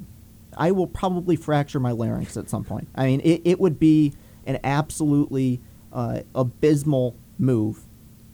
[0.56, 2.88] I will probably fracture my larynx at some point.
[2.94, 4.14] I mean, it, it would be
[4.46, 5.60] an absolutely
[5.92, 7.86] uh, abysmal move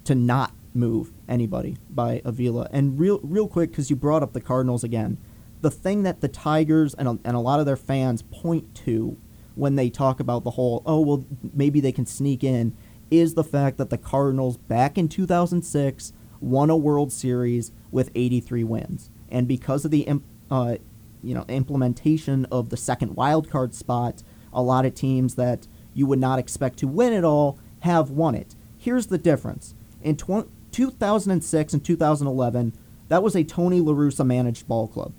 [0.04, 2.68] to not move anybody by Avila.
[2.70, 5.18] And real, real quick, because you brought up the Cardinals again,
[5.62, 9.16] the thing that the Tigers and a, and a lot of their fans point to
[9.54, 11.24] when they talk about the whole, oh well,
[11.54, 12.76] maybe they can sneak in,
[13.10, 18.64] is the fact that the Cardinals back in 2006 won a World Series with 83
[18.64, 20.06] wins, and because of the
[20.50, 20.76] uh,
[21.26, 26.06] you know implementation of the second wild card spot, a lot of teams that you
[26.06, 28.54] would not expect to win it all have won it.
[28.78, 32.72] Here's the difference: in tw- 2006 and 2011,
[33.08, 35.12] that was a Tony La Russa managed ball club.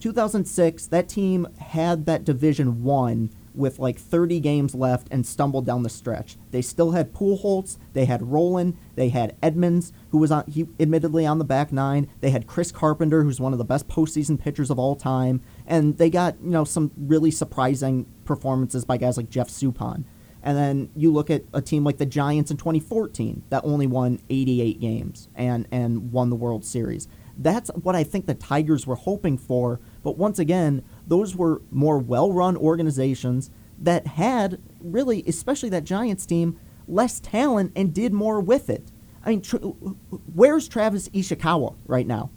[0.00, 5.82] 2006, that team had that division won with like 30 games left and stumbled down
[5.82, 6.38] the stretch.
[6.50, 11.26] They still had Pujols, they had Rolen, they had Edmonds, who was on, he admittedly
[11.26, 12.08] on the back nine.
[12.20, 15.98] They had Chris Carpenter, who's one of the best postseason pitchers of all time, and
[15.98, 20.04] they got you know some really surprising performances by guys like Jeff Suppan.
[20.42, 24.20] And then you look at a team like the Giants in 2014 that only won
[24.30, 27.08] 88 games and and won the World Series.
[27.36, 29.80] That's what I think the Tigers were hoping for.
[30.02, 36.24] But once again, those were more well run organizations that had really, especially that Giants
[36.26, 38.92] team, less talent and did more with it.
[39.24, 42.30] I mean, tr- where's Travis Ishikawa right now?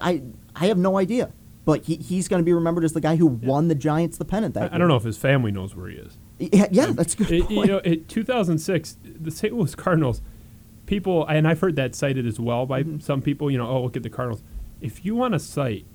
[0.00, 0.22] I
[0.54, 1.32] I have no idea.
[1.64, 4.24] but he, he's going to be remembered as the guy who won the Giants the
[4.24, 6.16] pennant that I, I don't know if his family knows where he is.
[6.38, 7.30] Yeah, yeah that's a good.
[7.32, 7.66] It- point.
[7.66, 9.52] you know, in 2006, the St.
[9.54, 10.22] Louis Cardinals,
[10.86, 12.98] people, and I've heard that cited as well by Mm-hmm.
[13.00, 13.50] some people.
[13.50, 14.42] You know, oh, look at the Cardinals.
[14.80, 15.86] If you want to cite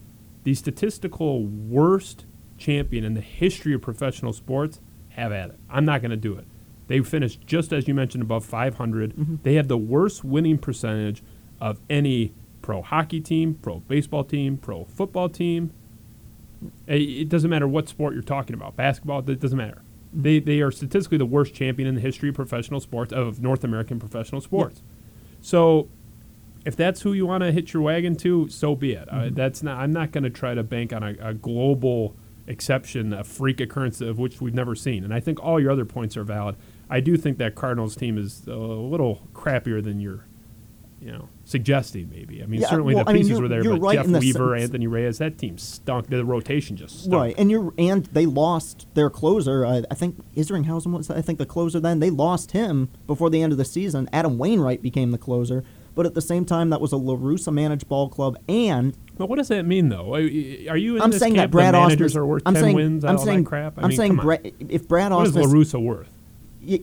[0.43, 2.25] the statistical worst
[2.58, 5.60] champion in the history of professional sports, have at it.
[5.69, 6.45] I'm not going to do it.
[6.88, 9.15] They finished just as you mentioned above 500.
[9.15, 9.36] Mm-hmm.
[9.43, 11.23] They had the worst winning percentage
[11.60, 15.71] of any pro hockey team, pro baseball team, pro football team.
[16.86, 18.75] It doesn't matter what sport you're talking about.
[18.75, 19.82] Basketball, it doesn't matter.
[20.13, 23.63] They, they are statistically the worst champion in the history of professional sports, of North
[23.63, 24.84] American professional sports.
[25.39, 25.89] So
[26.65, 29.08] if that's who you want to hitch your wagon to, so be it.
[29.10, 29.80] Uh, that's not.
[29.80, 32.15] I'm not going to try to bank on a, a global
[32.47, 35.04] exception, a freak occurrence of which we've never seen.
[35.04, 36.56] And I think all your other points are valid.
[36.89, 40.26] I do think that Cardinals team is a little crappier than you're,
[41.00, 42.10] you know, suggesting.
[42.10, 42.43] Maybe.
[42.43, 44.19] I mean, Yeah, certainly well, the I mean, pieces were there, but right Jeff the
[44.19, 46.10] Weaver, sense- Anthony Reyes, that team stunk.
[46.10, 47.13] The rotation just stunk.
[47.13, 49.65] Right, and you're and they lost their closer.
[49.65, 51.10] I, I think Isringhausen was.
[51.10, 51.80] I think the closer.
[51.80, 54.10] Then they lost him before the end of the season.
[54.12, 55.63] Adam Wainwright became the closer,
[55.95, 59.27] but at the same time, that was a La Russa managed ball club, and But
[59.30, 60.13] what does that mean, though?
[60.15, 62.75] Are you in I'm saying that Brad managers are worth I'm ten saying.
[62.75, 63.04] wins?
[63.06, 63.43] I'm all saying.
[63.43, 63.80] that crap.
[63.80, 64.15] I am saying.
[64.15, 66.10] Bra- if Brad what is Ausmus, Larusa worth?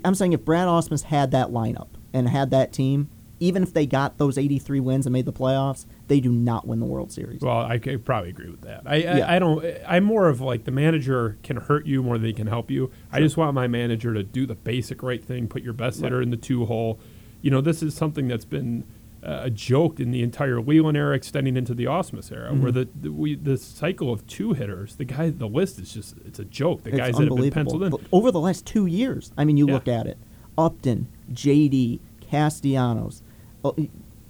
[0.04, 3.08] I'm saying if Brad Ausmus had that lineup and had that team,
[3.40, 6.80] even if they got those 83 wins and made the playoffs, they do not win
[6.80, 7.40] the World Series.
[7.40, 8.82] Well, I could probably agree with that.
[8.84, 9.26] I, Yeah.
[9.28, 9.64] I, I don't.
[9.86, 12.90] I'm more of like the manager can hurt you more than he can help you.
[13.12, 16.20] I just want my manager to do the basic right thing, put your best hitter
[16.20, 16.98] in the two hole.
[17.40, 18.84] You know, this is something that's been
[19.22, 22.78] uh, a joke in the entire Leyland era, extending into the Ausmus era, where Mm-hmm.
[23.00, 26.38] the the, we, the cycle of two hitters, the guy, the list is just it's
[26.38, 26.84] a joke.
[26.84, 27.92] The It's guys that have been penciled in.
[28.12, 29.74] Over the last two years, I mean, you Yeah.
[29.74, 30.18] look at it:
[30.56, 32.00] Upton, JD,
[32.30, 33.22] Castellanos.
[33.64, 33.72] Uh,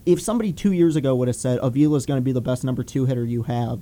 [0.06, 2.82] If somebody two years ago would have said Avila's going to be the best number
[2.82, 3.80] two hitter you have,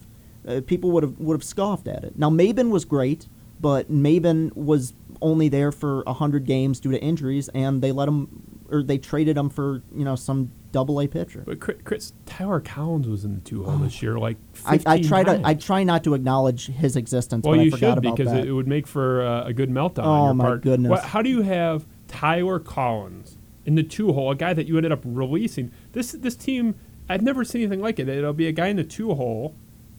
[0.49, 2.19] uh, people would have would have scoffed at it.
[2.19, 3.29] Now Maybin was great,
[3.61, 4.93] but Maybin was
[5.23, 8.29] only there for hundred games due to injuries, and they let him
[8.69, 11.43] or they traded him for you know some double A pitcher.
[11.47, 14.37] But Chris, Tyler Collins was in the two hole this year, like
[14.67, 14.73] Oh.
[14.73, 15.41] I, I try to.
[15.43, 18.33] I try not to acknowledge his existence, Well, but you I forgot should about because
[18.33, 18.47] that.
[18.47, 20.63] it, would make for uh, a good meltdown Oh, on your my part.
[20.63, 20.91] goodness.
[20.91, 24.77] What, how do you have Tyler Collins in the two hole, a guy that you
[24.77, 25.73] ended up releasing?
[25.93, 26.75] This this team,
[27.09, 28.07] I've never seen anything like it.
[28.09, 29.55] It'll be a guy in the two hole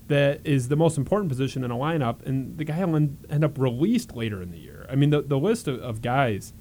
[0.09, 3.43] that is the most important position in a lineup, and the guy will end, end
[3.43, 4.85] up released later in the year.
[4.89, 6.53] I mean, the the list of, of guys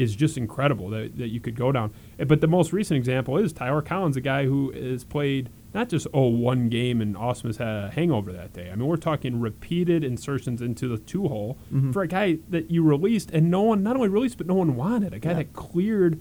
[0.00, 1.92] is just incredible that, that you could go down.
[2.18, 5.88] Eh, But the most recent example is Tyler Collins, a guy who has played not
[5.88, 8.70] just oh one game and Ausmus had a hangover that day.
[8.72, 11.92] I mean, we're talking repeated insertions into the two hole Mm-hmm.
[11.92, 14.74] for a guy that you released and no one not only released but no one
[14.74, 15.12] wanted.
[15.14, 15.36] A guy Yeah.
[15.36, 16.18] that cleared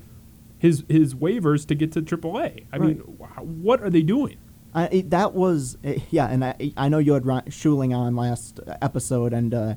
[0.60, 2.66] his his waivers to get to AAA.
[2.74, 4.38] I mean, what are they doing?
[4.76, 8.60] It- that was eh, yeah, and I I know you had Ron Schuling on last
[8.82, 9.76] episode, and uh,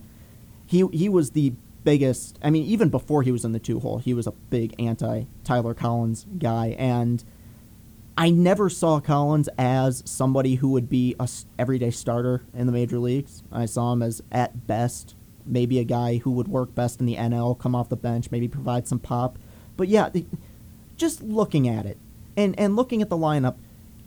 [0.67, 2.39] he he was the biggest.
[2.43, 5.25] I mean, even before he was in the two hole, he was a big anti
[5.45, 7.25] Tyler Collins guy, and
[8.17, 12.99] I never saw Collins as somebody who would be a everyday starter in the major
[12.99, 13.43] leagues.
[13.51, 15.15] I saw him as at best
[15.47, 18.49] maybe a guy who would work best in the NL, come off the bench, maybe
[18.49, 19.39] provide some pop.
[19.77, 20.27] But yeah, the,
[20.97, 21.99] just looking at it
[22.37, 23.57] and and looking at the lineup,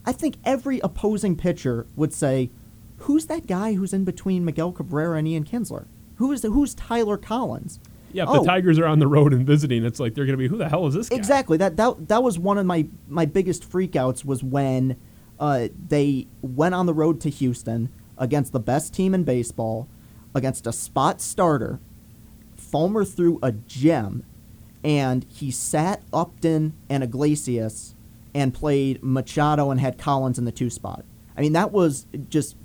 [0.06, 2.52] I think every opposing pitcher would say,
[3.00, 5.86] "Who's that guy who's in between Miguel Cabrera and Ian Kinsler?
[6.16, 7.80] Who is the, who's Tyler Collins?"
[8.14, 8.40] Yeah, if Oh.
[8.40, 10.58] the Tigers are on the road and visiting, it's like they're going to be who
[10.58, 11.16] the hell is this guy?
[11.18, 11.58] Exactly.
[11.58, 14.96] That that that was one of my my biggest freakouts was when
[15.40, 19.90] uh, they went on the road to Houston against the best team in baseball,
[20.34, 21.80] against a spot starter.
[22.56, 24.24] Fulmer threw a gem,
[24.84, 27.96] and he sat Upton and Iglesias
[28.34, 31.04] and played Machado and had Collins in the two spot.
[31.38, 32.56] I mean, that was just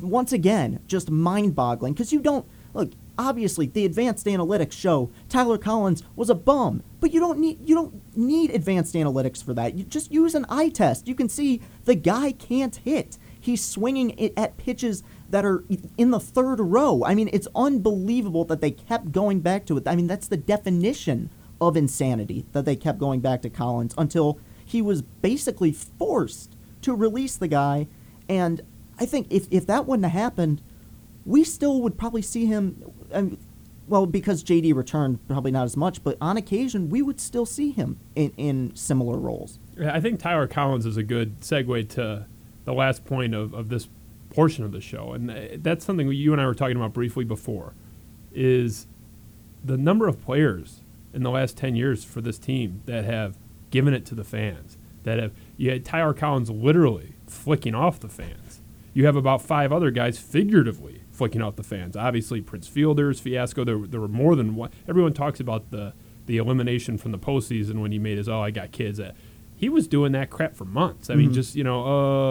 [0.00, 2.92] once again just mind-boggling because you don't look.
[3.16, 7.74] Obviously, the advanced analytics show Tyler Collins was a bum, but you don't need you
[7.76, 9.74] don't need advanced analytics for that.
[9.74, 11.06] You just use an eye test.
[11.06, 13.16] You can see the guy can't hit.
[13.40, 15.64] He's swinging it at pitches that are
[15.96, 17.04] in the third row.
[17.04, 19.86] I mean, it's unbelievable that they kept going back to it.
[19.86, 24.40] I mean, that's the definition of insanity that they kept going back to Collins until
[24.64, 27.86] he was basically forced to release the guy.
[28.28, 28.62] And
[28.98, 30.62] I think if, if that wouldn't have happened,
[31.24, 32.82] we still would probably see him.
[33.12, 33.38] I mean,
[33.86, 37.70] well, because JD returned, probably not as much, but on occasion, we would still see
[37.70, 39.58] him in, in similar roles.
[39.78, 42.26] I think Tyler Collins is a good segue to
[42.64, 43.88] the last point of, of this
[44.30, 47.24] portion of the show, and uh, that's something you and I were talking about briefly
[47.24, 47.74] before.
[48.32, 48.86] Is
[49.62, 50.80] the number of players
[51.12, 53.36] in the last ten years for this team that have
[53.70, 58.08] given it to the fans, that have you had Tyler Collins literally flicking off the
[58.08, 58.60] fans.
[58.92, 61.96] you have about five other guys figuratively flicking out the fans.
[61.96, 63.64] Obviously, Prince Fielder's fiasco.
[63.64, 64.70] There, there were more than one.
[64.88, 65.94] Everyone talks about the
[66.26, 69.12] the elimination from the postseason when he made his "Oh, I got kids." Uh,
[69.56, 71.08] he was doing that crap for months.
[71.08, 71.34] I mean, Mm-hmm.
[71.34, 71.84] just you know,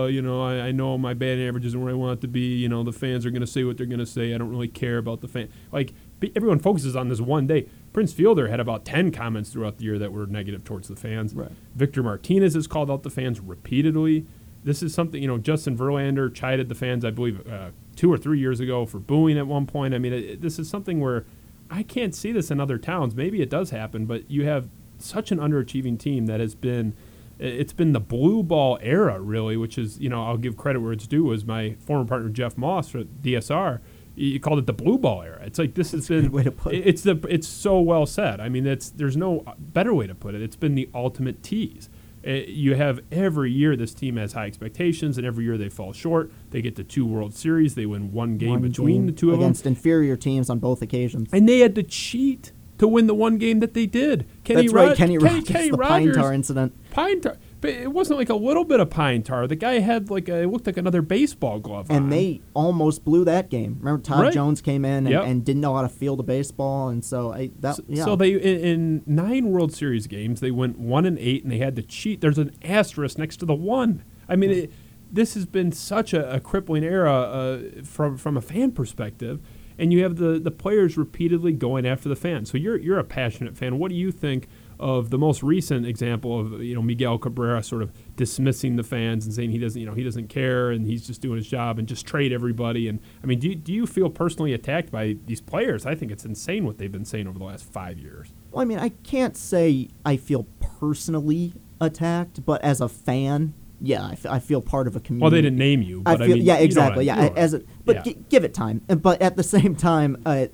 [0.04, 2.28] uh, you know, I, I know my batting average isn't where I want it to
[2.28, 2.58] be.
[2.58, 4.34] You know, the fans are going to say what they're going to say.
[4.36, 5.48] I don't really care about the fan.
[5.72, 7.69] Like be- everyone focuses on this one day.
[7.93, 11.34] Prince Fielder had about ten comments throughout the year that were negative towards the fans.
[11.34, 11.52] Right.
[11.76, 14.26] Victor Martinez has called out the fans repeatedly.
[14.63, 15.38] This is something you know.
[15.38, 19.38] Justin Verlander chided the fans, I believe, uh, two or three years ago for booing
[19.38, 19.93] at one point.
[19.93, 21.26] I mean, it, this is something where
[21.69, 23.15] I can't see this in other towns.
[23.15, 26.95] Maybe it does happen, but you have such an underachieving team that has been.
[27.39, 30.93] It's been the blue ball era, really, which is you know I'll give credit where
[30.93, 31.23] it's due.
[31.23, 33.80] Was my former partner Jeff Moss for DSR.
[34.15, 35.41] He called it the blue ball era.
[35.43, 36.21] It's like this has been.
[36.21, 36.86] good way to put it.
[36.86, 37.19] It's the.
[37.28, 38.39] It's so well said.
[38.39, 40.41] I mean, it's there's no better way to put it.
[40.41, 41.89] It's been the ultimate tease.
[42.26, 45.92] Uh, you have every year this team has high expectations, and every year they fall
[45.94, 46.32] short.
[46.52, 47.76] They get to two World Series.
[47.76, 50.60] They win one game One between game the two of them, against inferior teams on
[50.60, 51.30] both occasions.
[51.34, 54.26] and they had to cheat to win the one game that they did.
[54.44, 56.74] Kenny That's right, Rod- Kenny Kenny, Rogers, Kenny the pine tar incident.
[56.92, 57.38] pine tar.
[57.63, 59.47] But it wasn't like a little bit of pine tar.
[59.47, 61.89] The guy had like a, it looked like another baseball glove.
[61.89, 61.95] on.
[61.95, 63.78] And they almost blew that game.
[63.80, 64.34] Remember, Todd Right.
[64.34, 65.23] Jones came in and, Yep.
[65.26, 68.04] and didn't know how to field a baseball, and so I that So, yeah.
[68.04, 71.58] so they in, in nine World Series games they went one and eight, and they
[71.60, 72.19] had to cheat.
[72.19, 74.04] There's an asterisk next to the one.
[74.28, 74.71] I mean, it,
[75.10, 79.39] this has been such a, a crippling era uh, from from a fan perspective,
[79.78, 82.52] and you have the the players repeatedly going after the fans.
[82.52, 83.80] So you're you're a passionate fan.
[83.80, 84.49] What do you think?
[84.84, 89.26] Of the most recent example of you know Miguel Cabrera sort of dismissing the fans
[89.26, 91.80] and saying he doesn't you know he doesn't care and he's just doing his job
[91.80, 95.15] and just trade everybody and I mean do you, do you feel personally attacked by
[95.26, 95.86] these players?
[95.86, 98.34] I think it's insane what they've been saying over the last five years.
[98.52, 104.06] Well, I mean, I can't say I feel personally attacked, but as a fan, yeah,
[104.06, 105.24] I, f- I feel part of a community.
[105.24, 107.10] Well, they didn't name you, I but I, feel mean, yeah, you know exactly.
[107.10, 108.02] I- yeah, you know what as a, but yeah.
[108.04, 108.82] gi- give it time.
[108.88, 110.48] But at the same time, uh,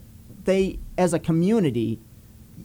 [0.43, 1.99] they as a community,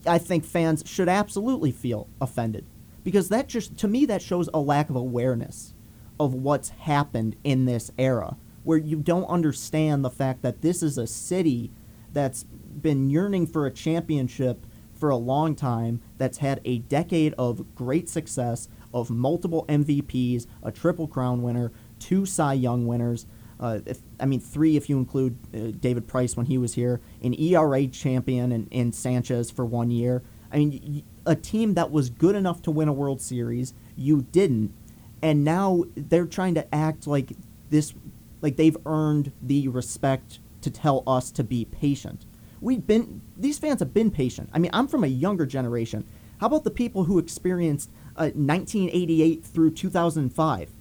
[0.07, 2.65] I think fans should absolutely feel offended
[3.03, 5.73] because that just to me that shows a lack of awareness
[6.19, 10.97] of what's happened in this era where you don't understand the fact that this is
[10.97, 11.71] a city
[12.11, 17.75] that's been yearning for a championship for a long time that's had a decade of
[17.75, 23.27] great success of multiple MVPs, a triple crown winner, two Cy Young winners.
[23.59, 26.99] Uh, if, I mean, three if you include uh, David Price when he was here,
[27.21, 30.23] an ERA champion and, and Sanchez for one year.
[30.51, 34.73] I mean, a team that was good enough to win a World Series, you didn't,
[35.21, 37.33] and now they're trying to act like
[37.69, 37.93] this,
[38.41, 42.25] like they've earned the respect to tell us to be patient.
[42.61, 44.49] We've been these fans have been patient.
[44.53, 46.05] I mean, I'm from a younger generation.
[46.39, 50.71] How about the people who experienced uh, 1988 through 2005?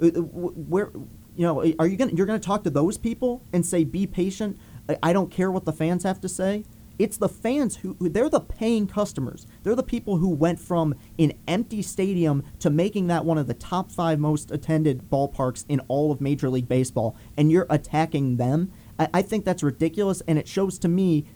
[0.00, 0.90] Uh, uh, wh- Where
[1.36, 4.58] you know are you gonna you're gonna talk to those people and say be patient?
[5.02, 6.64] I- don't care what the fans have to say.
[6.98, 9.46] It's the fans who they're the paying customers.
[9.62, 13.54] They're the people who went from an empty stadium to making that one of the
[13.54, 18.70] top five most attended ballparks in all of Major League Baseball, and you're attacking them.
[18.98, 21.26] I, I think that's ridiculous, and it shows to me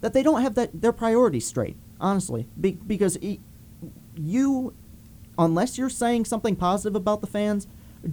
[0.00, 1.76] that they don't have that their priorities straight.
[2.00, 3.38] Honestly, Be, because e
[4.16, 4.74] you,
[5.38, 7.66] unless you're saying something positive about the fans,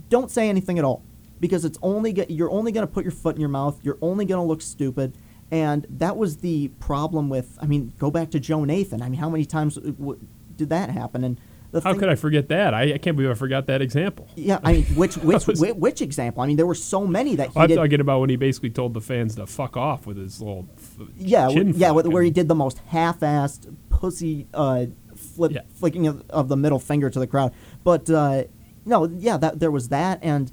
[0.10, 1.04] don't say anything at all
[1.42, 3.78] because it's only get, you're only going to put your foot in your mouth.
[3.84, 5.18] You're only going to look stupid.
[5.52, 7.58] And that was the problem with.
[7.62, 9.02] I mean, go back to Joe Nathan.
[9.02, 10.18] I mean, how many times uh, w-
[10.56, 11.26] did that happen?
[11.26, 12.74] And the How thing, could I forget that?
[12.74, 14.30] I, I can't believe I forgot that example.
[14.36, 16.42] Yeah, I mean, which which was- which, which example?
[16.44, 17.76] I mean, there were so many that he I'm did.
[17.76, 21.08] talking about when he basically told the fans to fuck off with his little f-
[21.18, 24.86] Yeah, yeah, where he did the most half-assed pussy uh,
[25.16, 25.62] flip, Yeah.
[25.74, 27.52] flicking of, of the middle finger to the crowd.
[27.84, 28.44] But uh,
[28.86, 30.52] no, yeah, that there was that, and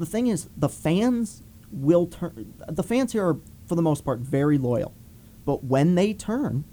[0.00, 2.54] the thing is, the fans will turn.
[2.66, 4.94] The fans here are, for the most part, very loyal,
[5.44, 6.64] but when they turn,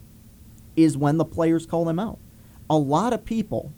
[0.78, 2.20] is when the players call them out.
[2.70, 3.74] A lot of people,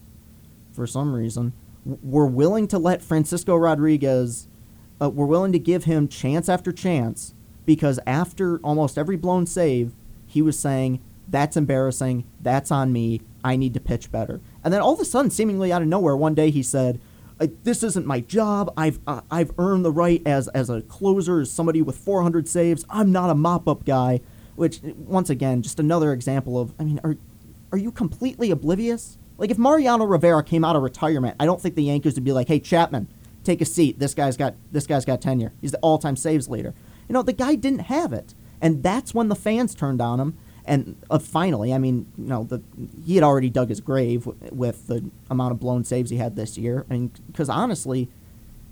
[0.72, 4.48] for some reason, w- were willing to let Francisco Rodriguez,
[5.02, 7.34] uh, were willing to give him chance after chance
[7.66, 9.94] because after almost every blown save,
[10.26, 12.26] he was saying, That's embarrassing.
[12.42, 13.22] That's on me.
[13.44, 14.42] I need to pitch better.
[14.64, 17.00] And then all of a sudden, seemingly out of nowhere, one day he said,
[17.40, 18.74] "Uh, this isn't my job.
[18.76, 22.86] I've uh, I've earned the right as as a closer, as somebody with 400 saves.
[22.90, 24.22] I'm not a mop-up guy."
[24.56, 26.74] Which, once again, just another example of.
[26.78, 27.16] I mean, are
[27.72, 29.18] are you completely oblivious?
[29.38, 32.34] Like if Mariano Rivera came out of retirement, I don't think the Yankees would be
[32.34, 33.08] like, "Hey Chapman,
[33.44, 34.00] take a seat.
[34.00, 35.54] This guy's got this guy's got tenure.
[35.62, 36.74] He's the all-time saves leader."
[37.08, 40.38] You know, the guy didn't have it, and that's when the fans turned on him.
[40.70, 42.62] And uh, finally, I mean, you know, the
[43.04, 46.36] he had already dug his grave w- with the amount of blown saves he had
[46.36, 46.86] this year.
[46.88, 48.08] I mean, because honestly,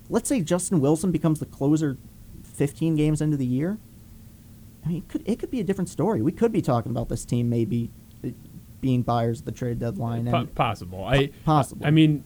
[0.08, 1.98] let's say Justin Wilson becomes the closer
[2.44, 3.80] 15 games into the year.
[4.86, 6.22] I mean, it could it could be a different story.
[6.22, 7.90] We could be talking about this team maybe
[8.24, 8.30] uh,
[8.80, 10.28] being buyers at the trade deadline.
[10.30, 11.04] Po- possible.
[11.04, 11.84] I possible.
[11.86, 12.24] I mean,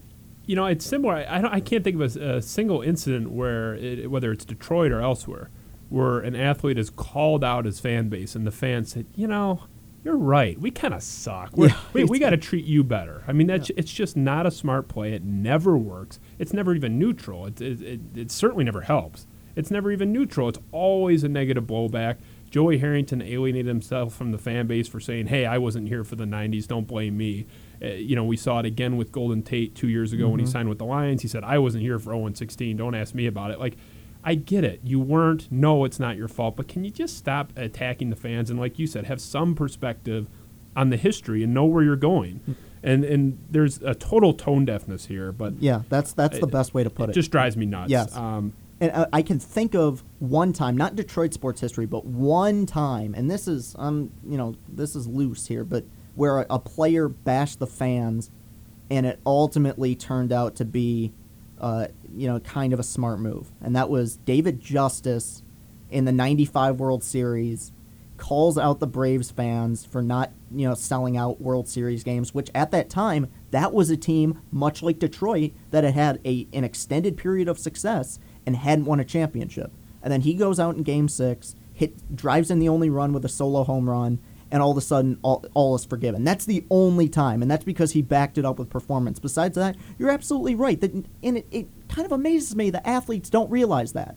[0.48, 1.16] you know, it's similar.
[1.16, 4.44] I I, don't, I can't think of a, a single incident where it, whether it's
[4.44, 5.50] Detroit or elsewhere,
[5.92, 9.66] where an athlete is called out his fan base and the fans said, you know.
[10.04, 10.60] You're right.
[10.60, 11.56] We kind of suck.
[11.56, 11.78] We're, Yeah.
[11.94, 13.24] we we got to treat you better.
[13.28, 15.14] I mean, that's it's just not a smart play.
[15.14, 16.20] It never works.
[16.40, 17.46] It's never even neutral.
[17.46, 19.28] It, it, it, it certainly never helps.
[19.56, 20.50] It's never even neutral.
[20.50, 22.18] It's always a negative blowback.
[22.50, 26.16] Joey Harrington alienated himself from the fan base for saying, "Hey, I wasn't here for
[26.16, 26.66] the '90s.
[26.68, 27.46] Don't blame me."
[27.80, 30.48] Uh, you know, we saw it again with Golden Tate two years ago when he
[30.48, 31.22] signed with the Lions.
[31.22, 32.76] He said, "I wasn't here for 0 16.
[32.76, 33.78] Don't ask me about it." Like,
[34.24, 34.82] I get it.
[34.84, 35.52] You weren't.
[35.52, 36.56] No, it's not your fault.
[36.56, 40.28] But can you just stop attacking the fans and, like you said, have some perspective
[40.76, 42.56] on the history and know where you're going?
[42.84, 46.84] And and there's a total tone deafness here, but yeah, that's that's the best way
[46.84, 47.14] to put it it.
[47.14, 47.92] just drives me nuts.
[47.92, 48.16] Yes.
[48.16, 53.14] Um, and I can think of one time, not Detroit sports history, but one time,
[53.14, 57.08] and this is um, you know, this is loose here, but where a, a player
[57.08, 58.32] bashed the fans,
[58.90, 61.14] and it ultimately turned out to be,
[61.62, 65.44] uh, you know, kind of a smart move, and that was David Justice
[65.90, 67.72] in the '95 World Series
[68.22, 72.52] calls out the Braves fans for not, you know, selling out World Series games, which
[72.54, 76.64] at that time that was a team much like Detroit that had had a an
[76.64, 79.72] extended period of success and hadn't won a championship.
[80.04, 83.26] And then he goes out in Game Six, hit drives in the only run with
[83.26, 84.20] a solo home run,
[84.52, 86.24] and all of a sudden all, all is forgiven.
[86.24, 89.20] That's the only time, and that's because he backed it up with performance.
[89.20, 90.80] Besides that, you're absolutely right.
[90.80, 94.16] That and it, it kind of amazes me that athletes don't realize that.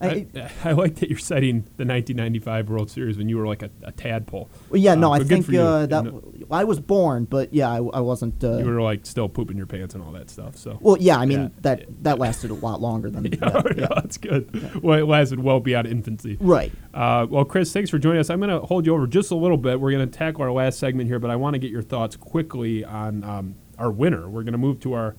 [0.00, 0.26] I,
[0.64, 3.92] I like that you're citing the 1995 World Series when you were like a, a
[3.92, 4.48] tadpole.
[4.70, 7.76] Well, yeah, no, Uh, I think uh, that And, I was born, but yeah, I,
[7.76, 8.42] I wasn't.
[8.42, 10.56] Uh, you were like still pooping your pants and all that stuff.
[10.56, 11.48] So well, yeah, I mean Yeah.
[11.60, 13.74] that that lasted a lot longer than yeah, that.
[13.76, 14.82] yeah, that's good.
[14.82, 16.38] Well, it lasted well beyond infancy.
[16.40, 16.72] Right.
[16.94, 18.30] Uh, well, Chris, thanks for joining us.
[18.30, 19.80] I'm going to hold you over just a little bit.
[19.80, 22.16] We're going to tackle our last segment here, but I want to get your thoughts
[22.16, 24.28] quickly on um, our winner.
[24.28, 25.14] We're going to move to our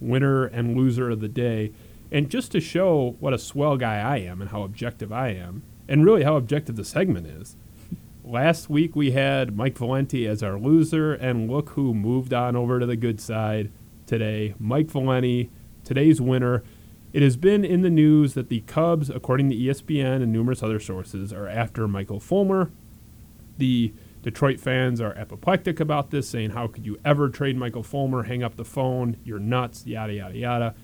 [0.00, 1.72] winner and loser of the day.
[2.10, 5.62] And just to show what a swell guy I am and how objective I am,
[5.88, 7.56] and really how objective the segment is,
[8.24, 12.78] last week we had Mike Valenti as our loser, and look who moved on over
[12.78, 13.70] to the good side
[14.06, 14.54] today.
[14.58, 15.50] Mike Valenti,
[15.84, 16.62] today's winner.
[17.12, 20.80] It has been in the news that the Cubs, according to ESPN and numerous other
[20.80, 22.70] sources, are after Michael Fulmer.
[23.58, 28.24] The Detroit fans are apoplectic about this, saying, How could you ever trade Michael Fulmer?
[28.24, 29.16] Hang up the phone.
[29.24, 30.74] You're nuts, yada, yada, yada.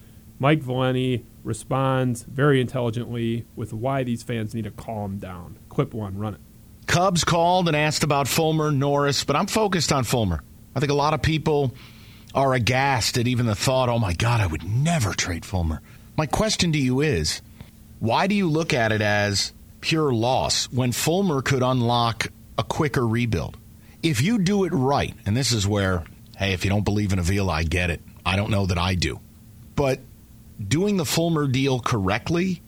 [0.42, 5.56] Mike Valenti responds very intelligently with why these fans need to calm down.
[5.68, 6.40] Clip one, run it.
[6.88, 10.42] Cubs called and asked about Fulmer, Norris, but I'm focused on Fulmer.
[10.74, 11.76] I think a lot of people
[12.34, 15.80] are aghast at even the thought, oh my God, I would never trade Fulmer.
[16.16, 17.40] My question to you is
[18.00, 23.06] why do you look at it as pure loss when Fulmer could unlock a quicker
[23.06, 23.56] rebuild?
[24.02, 26.02] If you do it right, and this is where,
[26.36, 28.00] hey, if you don't believe in Avila, I get it.
[28.26, 29.20] I don't know that I do.
[29.76, 30.00] But
[30.68, 32.62] doing the Fulmer deal correctly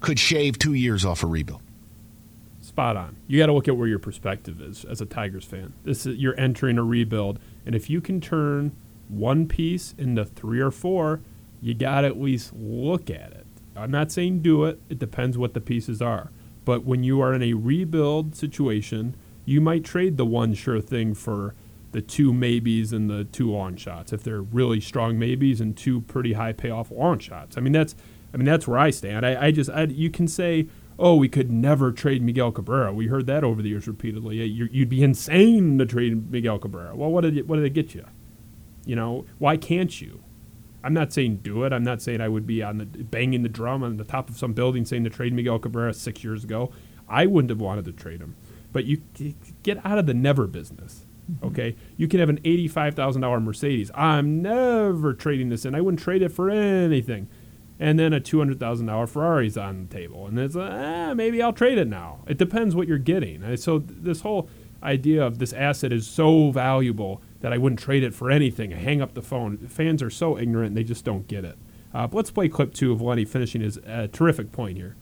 [0.00, 1.62] could shave two years off a rebuild.
[2.60, 3.16] Spot on.
[3.26, 5.72] You got to look at where your perspective is as a Tigers fan.
[5.84, 8.76] This is you're entering a rebuild, and if you can turn
[9.08, 11.20] one piece into three or four,
[11.60, 13.46] you got to at least look at it.
[13.74, 14.80] I'm not saying do it.
[14.88, 16.30] It depends what the pieces are.
[16.64, 21.14] But when you are in a rebuild situation, you might trade the one sure thing
[21.14, 21.54] for
[21.96, 26.02] the two maybes and the two long shots if they're really strong maybes and two
[26.02, 27.56] pretty high payoff long shots.
[27.56, 27.96] I mean that's
[28.34, 29.24] I mean that's where I stand.
[29.24, 30.68] I, I just I, you can say
[30.98, 32.92] oh we could never trade Miguel Cabrera.
[32.92, 34.44] We heard that over the years repeatedly.
[34.44, 36.94] You, you'd be insane to trade Miguel Cabrera.
[36.94, 38.04] Well, what did what did it get you?
[38.84, 40.22] You know why can't you?
[40.84, 41.72] I'm not saying do it.
[41.72, 44.36] I'm not saying I would be on the banging the drum on the top of
[44.36, 46.70] some building saying to trade Miguel Cabrera six years ago.
[47.08, 48.36] I wouldn't have wanted to trade him,
[48.70, 49.00] but you
[49.62, 51.05] get out of the never business.
[51.42, 53.90] Okay, you can have an eighty-five thousand dollar Mercedes.
[53.94, 55.74] I'm never trading this in.
[55.74, 57.28] I wouldn't trade it for anything.
[57.78, 61.14] And then a two hundred thousand dollar Ferrari's on the table, and it's like, ah,
[61.14, 62.20] maybe I'll trade it now.
[62.26, 63.56] It depends what you're getting.
[63.56, 64.48] So this whole
[64.82, 68.72] idea of this asset is so valuable that I wouldn't trade it for anything.
[68.72, 69.58] I hang up the phone.
[69.68, 71.58] Fans are so ignorant; they just don't get it.
[71.92, 74.96] Uh, let's play clip two of Lenny finishing his uh, terrific point here.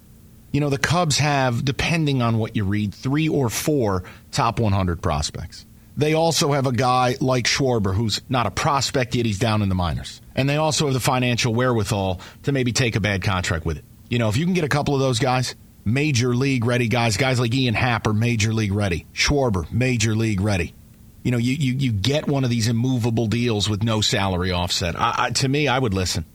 [0.53, 5.03] You know, the Cubs have, depending on what you read, three or four top 100
[5.03, 5.67] prospects.
[5.97, 9.69] They also have a guy like Schwarber who's not a prospect yet, he's down in
[9.69, 10.21] the minors.
[10.35, 13.85] And they also have the financial wherewithal to maybe take a bad contract with it.
[14.09, 17.17] You know, if you can get a couple of those guys, major league ready guys,
[17.17, 20.75] guys like Ian Happ are major league ready, Schwarber, major league ready.
[21.23, 24.99] You know, you, you, you get one of these immovable deals with no salary offset.
[24.99, 26.27] I, I, to me, I would listen.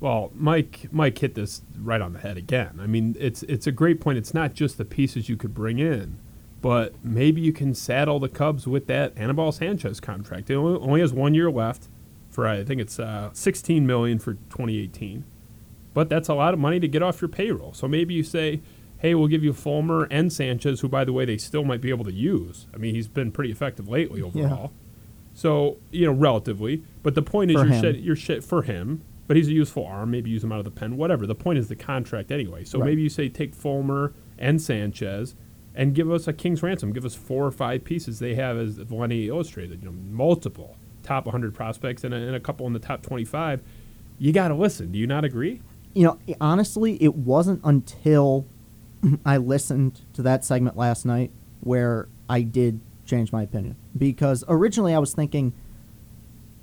[0.00, 2.80] Well, Mike Mike hit this right on the head again.
[2.82, 4.18] I mean, it's it's a great point.
[4.18, 6.18] It's not just the pieces you could bring in,
[6.62, 10.48] but maybe you can saddle the Cubs with that Anibal Sanchez contract.
[10.48, 11.88] It only, has one year left
[12.30, 15.24] for I think it's uh, 16 million for 2018,
[15.92, 17.74] but that's a lot of money to get off your payroll.
[17.74, 18.62] So maybe you say,
[18.98, 21.90] hey, we'll give you Fulmer and Sanchez, who by the way they still might be
[21.90, 22.68] able to use.
[22.72, 24.72] I mean, he's been pretty effective lately overall.
[24.72, 24.78] Yeah.
[25.34, 26.84] So you know, relatively.
[27.02, 27.82] But the point is, For you're him.
[27.82, 29.02] shed, you're shed for him.
[29.28, 30.10] But he's a useful arm.
[30.10, 30.96] Maybe use him out of the pen.
[30.96, 31.26] Whatever.
[31.26, 32.64] The point is the contract anyway.
[32.64, 32.86] So Right.
[32.86, 35.34] maybe you say take Fulmer and Sanchez,
[35.74, 36.92] and give us a king's ransom.
[36.92, 39.82] Give us four or five pieces they have as Lenny illustrated.
[39.82, 43.60] You know, multiple top 100 prospects and a, and a couple in the top 25.
[44.18, 44.92] You got to listen.
[44.92, 45.60] Do you not agree?
[45.94, 48.46] you know, eh, honestly, it wasn't until
[49.26, 53.76] I listened to that segment last night where I did change my opinion.
[53.96, 55.52] Because originally I was thinking,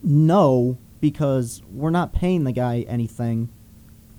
[0.01, 3.49] no, because we're not paying the guy anything.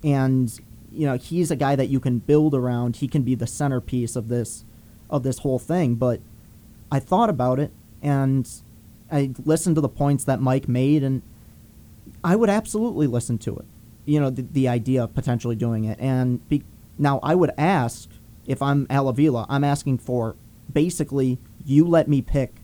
[0.03, 0.53] And,
[0.91, 2.97] you know, he's a guy that you can build around.
[2.97, 4.65] He can be the centerpiece of this
[5.11, 5.97] of this whole thing.
[5.97, 6.21] But
[6.91, 7.71] I thought about it
[8.03, 8.49] and
[9.11, 11.23] I listened to the points that Mike made and
[12.25, 13.65] I would absolutely listen to it.
[14.05, 15.99] You know, the, the idea of potentially doing it.
[16.01, 16.63] And be,
[16.99, 18.09] now I would ask
[18.47, 20.37] if I'm Al Avila, I'm asking for
[20.73, 22.55] basically you let me pick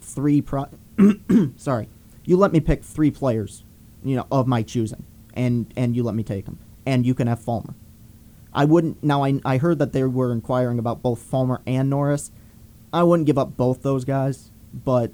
[0.00, 0.66] three pro
[1.56, 1.88] sorry.
[2.24, 3.64] You let me pick three players,
[4.04, 6.58] you know, of my choosing and and you let me take them.
[6.86, 7.74] And you can have Fulmer.
[8.52, 12.30] I wouldn't now I I heard that they were inquiring about both Fulmer and Norris.
[12.92, 15.12] I wouldn't give up both those guys, but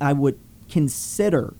[0.00, 0.38] I would
[0.68, 1.54] consider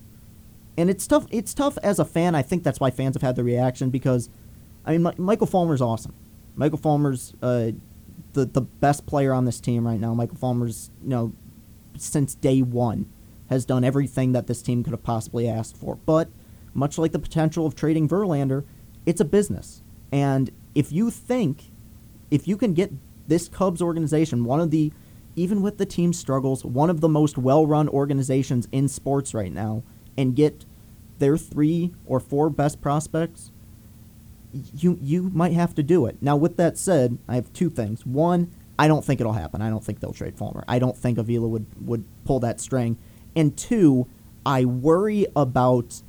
[0.77, 1.25] and it's tough.
[1.31, 2.35] It's tough as a fan.
[2.35, 4.29] I think that's why fans have had the reaction because,
[4.85, 6.13] I mean, Mi- Michael Fulmer's awesome.
[6.55, 7.71] Michael Fulmer's uh,
[8.33, 10.13] the the best player on this team right now.
[10.13, 11.33] Michael Fulmer's you know
[11.97, 13.07] since day one
[13.49, 15.95] has done everything that this team could have possibly asked for.
[15.95, 16.29] But
[16.73, 18.65] much like the potential of trading Verlander,
[19.05, 19.82] it's a business,
[20.13, 21.71] and if you think
[22.31, 22.91] if you can get
[23.27, 24.93] this Cubs organization, one of the
[25.35, 29.81] even with the team struggles, one of the most well-run organizations in sports right now,
[30.15, 30.65] and get
[31.17, 33.51] their three or four best prospects,
[34.75, 36.17] you you might have to do it.
[36.21, 38.05] Now, with that said, I have two things.
[38.05, 39.63] One, I don't think it'll happen.
[39.63, 40.63] I don't think they'll trade Fulmer.
[40.67, 42.97] I don't think Avila would would pull that string.
[43.35, 44.07] And two,
[44.45, 46.03] I worry about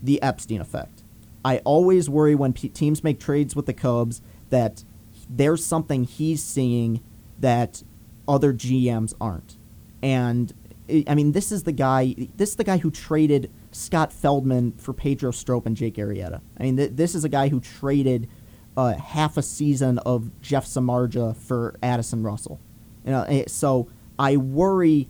[0.00, 1.01] the Epstein effect.
[1.44, 4.84] I always worry when teams make trades with the Cubs that
[5.28, 7.02] there's something he's seeing
[7.38, 7.82] that
[8.28, 9.56] other GMs aren't.
[10.02, 10.52] And
[10.88, 12.14] I I mean, this is the guy.
[12.36, 16.40] This is the guy who traded Scott Feldman for Pedro Strop and Jake Arrieta.
[16.58, 18.28] I mean, th- this is a guy who traded
[18.76, 22.60] uh, half a season of Jeff Samardzija for Addison Russell.
[23.04, 23.88] You know, eh, so
[24.18, 25.08] I worry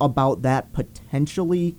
[0.00, 1.76] about that potentially,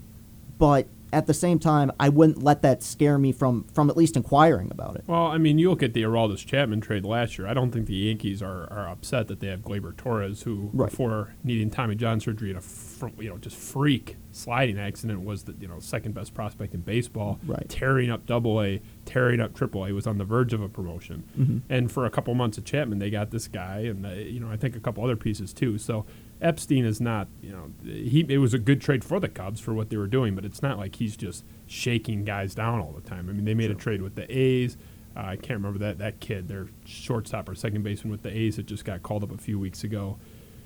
[0.57, 4.17] but at the same time, I wouldn't let that scare me from from at least
[4.17, 5.05] inquiring about it.
[5.07, 7.47] Well, I mean, you look at the Aroldis Chapman trade last year.
[7.47, 10.89] I don't think the Yankees are, are upset that they have Gleyber Torres, who Right.
[10.89, 15.43] before needing Tommy John surgery and a fr- you know just freak sliding accident was
[15.43, 17.67] the you know second best prospect in baseball, Right.
[17.69, 21.23] tearing up Double A, tearing up Triple A, was on the verge of a promotion.
[21.39, 21.57] Mm-hmm.
[21.69, 24.49] And for a couple months of Chapman, they got this guy, and uh, you know
[24.51, 25.77] I think a couple other pieces too.
[25.77, 26.05] So
[26.41, 29.73] Epstein is not you know he it was a good trade for the Cubs for
[29.73, 33.07] what they were doing, but it's not like he's just shaking guys down all the
[33.07, 33.29] time.
[33.29, 34.77] I mean, they made a trade with the A's.
[35.15, 38.57] Uh, I can't remember that that kid, their shortstop or second baseman with the A's
[38.57, 40.17] that just got called up a few weeks ago.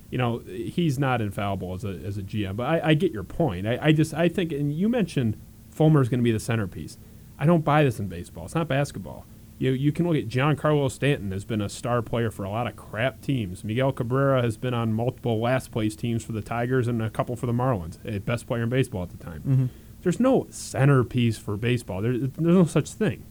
[0.10, 3.24] You know, he's not infallible as a as a GM, but I, I get your
[3.24, 3.68] point.
[3.68, 5.40] I, I just I think, and you mentioned
[5.70, 6.98] Fulmer is going to be the centerpiece.
[7.38, 8.46] I don't buy this in baseball.
[8.46, 9.26] It's not basketball.
[9.60, 12.50] You you can look at John Giancarlo Stanton has been a star player for a
[12.50, 13.64] lot of crap teams.
[13.64, 17.36] Miguel Cabrera has been on multiple last place teams for the Tigers and a couple
[17.36, 17.98] for the Marlins.
[18.06, 19.42] A best player in baseball at the time.
[19.42, 19.66] Mm-hmm.
[20.02, 22.02] There's no centerpiece for baseball.
[22.02, 23.26] There, there's no such thing.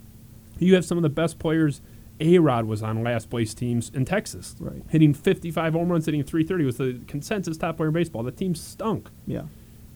[0.58, 1.80] You have some of the best players.
[2.20, 4.82] A Rod was on last place teams in Texas, Right.
[4.90, 6.64] hitting 55 home runs, hitting 330.
[6.64, 8.22] Was the consensus top player in baseball.
[8.22, 9.42] The team stunk Yeah.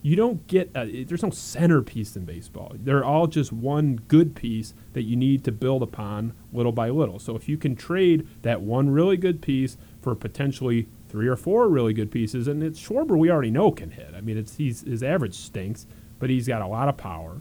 [0.03, 2.73] You don't get uh, a, there's no centerpiece in baseball.
[2.75, 7.21] They're all just one good piece that you need to build upon little by little.
[7.21, 11.69] So if you can trade that one really good piece for potentially three or four
[11.69, 14.13] really good pieces and it's Schwarber we already know can hit.
[14.17, 15.87] I mean it's he's his average stinks
[16.19, 17.41] but he's got a lot of power.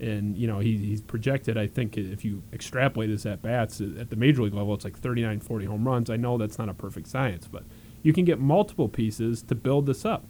[0.00, 4.00] And you know he, he's projected I think if you extrapolate his at bats uh,
[4.00, 6.10] at the major league level it's like 39 40 home runs.
[6.10, 7.62] I know that's not a perfect science but
[8.02, 10.24] you can get multiple pieces to build this up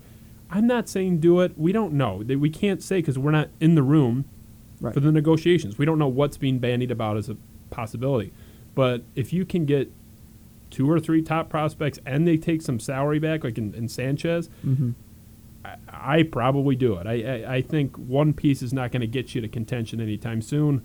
[0.50, 1.56] I'm not saying do it.
[1.56, 2.16] We don't know.
[2.26, 4.24] We can't say because we're not in the room
[4.80, 4.94] Right.
[4.94, 5.76] for the negotiations.
[5.76, 7.36] We don't know what's being bandied about as a
[7.70, 8.32] possibility.
[8.74, 9.92] But if you can get
[10.70, 14.48] two or three top prospects and they take some salary back, like in, in Sanchez,
[14.66, 14.90] Mm-hmm.
[15.62, 15.76] I,
[16.18, 17.06] I probably do it.
[17.06, 20.40] I, I, I think one piece is not going to get you to contention anytime
[20.40, 20.80] soon.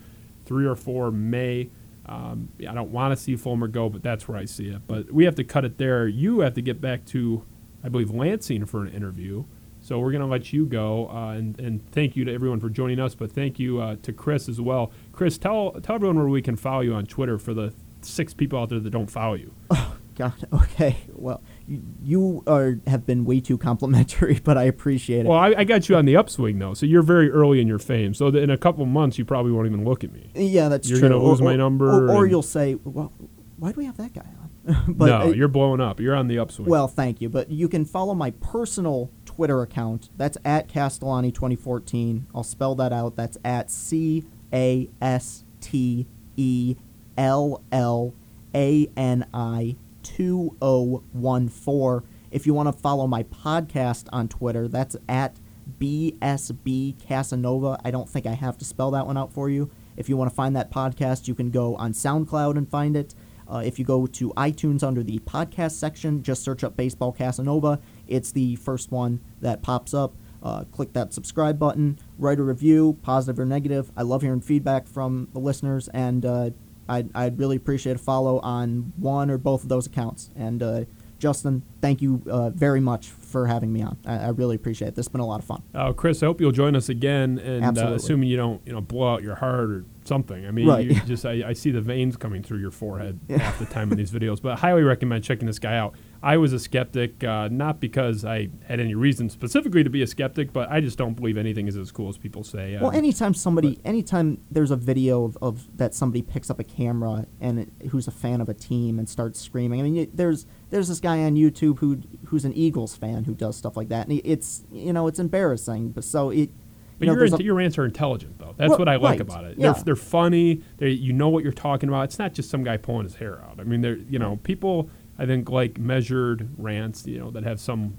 [0.46, 1.70] three or four may.
[2.06, 4.82] Um, I don't want to see Fulmer go, but that's where I see it.
[4.86, 6.06] But we have to cut it there.
[6.08, 7.44] You have to get back to,
[7.84, 9.46] I believe, Lansing for an interview.
[9.86, 12.72] So we're going to let you go, uh, and, and thank you to everyone for
[12.72, 13.14] joining us.
[13.14, 14.92] But thank you uh, to Chris as well.
[15.12, 17.72] Chris, tell tell everyone where we can follow you on Twitter for the
[18.02, 19.54] six people out there that don't follow you.
[19.78, 20.48] Oh God.
[20.54, 20.96] Okay.
[21.12, 25.28] Well, you, are have been way too complimentary, but I appreciate it.
[25.28, 27.80] Well, I, I got you on the upswing though, so you're very early in your
[27.80, 28.14] fame.
[28.14, 30.32] So in a couple months, you probably won't even look at me.
[30.34, 31.10] yeah, that's you're true.
[31.10, 33.12] gonna lose or, my number or, or and- you'll say, "Well,
[33.58, 34.46] why do we have that guy on?"
[34.88, 36.00] but no, uh, you're blowing up.
[36.00, 36.70] You're on the upswing.
[36.70, 37.30] Well, thank you.
[37.30, 40.10] But you can follow my personal Twitter account.
[40.16, 42.28] That's at Castellani 2014.
[42.34, 43.18] I'll spell that out.
[43.18, 44.24] That's at C
[44.54, 46.08] A S T
[46.38, 46.78] E
[47.18, 48.14] L L
[48.54, 52.10] A N I 2014.
[52.32, 55.40] If you want to follow my podcast on Twitter, that's at
[55.80, 57.80] BSB Casanova.
[57.84, 59.70] I don't think I have to spell that one out for you.
[59.98, 63.16] If you want to find that podcast, you can go on SoundCloud and find it.
[63.48, 67.80] Uh, if you go to iTunes under the podcast section, just search up Baseball Casanova.
[68.08, 70.14] It's the first one that pops up.
[70.44, 73.92] Uh, click that subscribe button, write a review, positive or negative.
[73.98, 76.50] I love hearing feedback from the listeners, and uh,
[76.88, 80.30] I'd, I'd really appreciate a follow on one or both of those accounts.
[80.36, 80.86] And uh,
[81.18, 83.98] Justin, thank you uh, very much for having me on.
[84.06, 84.96] I, I really appreciate it.
[84.96, 85.64] This has been a lot of fun.
[85.74, 88.82] Uh, Chris, I hope you'll join us again, and uh, assuming you don't, you know,
[88.82, 90.46] blow out your heart or something.
[90.46, 90.86] I mean, Right.
[90.86, 93.98] you just I, I see the veins coming through your forehead half the time in
[93.98, 94.40] these videos.
[94.40, 95.96] But I highly recommend checking this guy out.
[96.26, 100.08] I was a skeptic, uh, not because I had any reason specifically to be a
[100.08, 102.76] skeptic, but I just don't believe anything is as cool as people say.
[102.82, 106.64] Well, Um, anytime somebody, anytime there's a video of, of that somebody picks up a
[106.64, 109.80] camera and it, who's a fan of a team and starts screaming.
[109.80, 113.36] I mean, you, there's there's this guy on YouTube who who's an Eagles fan who
[113.36, 115.90] does stuff like that, and he- it's you know it's embarrassing.
[115.90, 116.50] But so it,
[116.98, 118.56] But you know, your, int- a- your rants are intelligent, though.
[118.58, 119.60] That's Ri- what I like right, about it.
[119.60, 119.74] yeah.
[119.74, 120.64] They're, they're funny.
[120.78, 122.06] They, you know what you're talking about.
[122.06, 123.60] It's not just some guy pulling his hair out.
[123.60, 124.90] I mean, they're you know people.
[125.18, 127.96] I think like measured rants, you know, that have some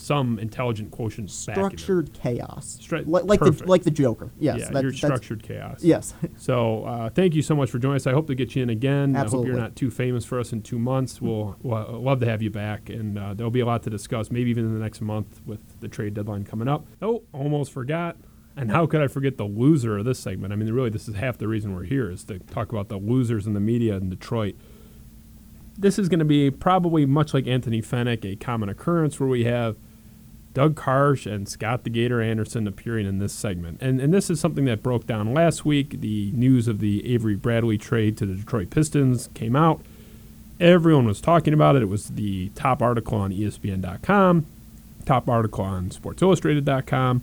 [0.00, 4.30] some intelligent quotient structured chaos, Stru- Li- like the like the Joker.
[4.38, 5.82] Yes, yeah, that- you're that's- structured chaos.
[5.82, 8.06] Yes, So uh, thank you so much for joining us.
[8.06, 9.16] I hope to get you in again.
[9.16, 9.50] Absolutely.
[9.50, 11.20] I hope you're not too famous for us in two months.
[11.20, 14.30] We'll, we'll love to have you back, and uh, there'll be a lot to discuss.
[14.30, 16.86] Maybe even in the next month with the trade deadline coming up.
[17.02, 18.16] Oh, almost forgot.
[18.56, 20.52] And how could I forget the loser of this segment?
[20.52, 22.98] I mean, really, this is half the reason we're here is to talk about the
[22.98, 24.56] losers in the media in Detroit.
[25.80, 29.44] This is going to be probably much like Anthony Fenech, a common occurrence where we
[29.44, 29.76] have
[30.52, 33.80] Doug Karsch and Scott the Gator Anderson appearing in this segment.
[33.80, 36.00] And, and this is something that broke down last week.
[36.00, 39.80] The news of the Avery Bradley trade to the Detroit Pistons came out.
[40.58, 41.82] Everyone was talking about it.
[41.82, 44.46] It was the top article on ESPN.com,
[45.04, 47.22] top article on SportsIllustrated.com,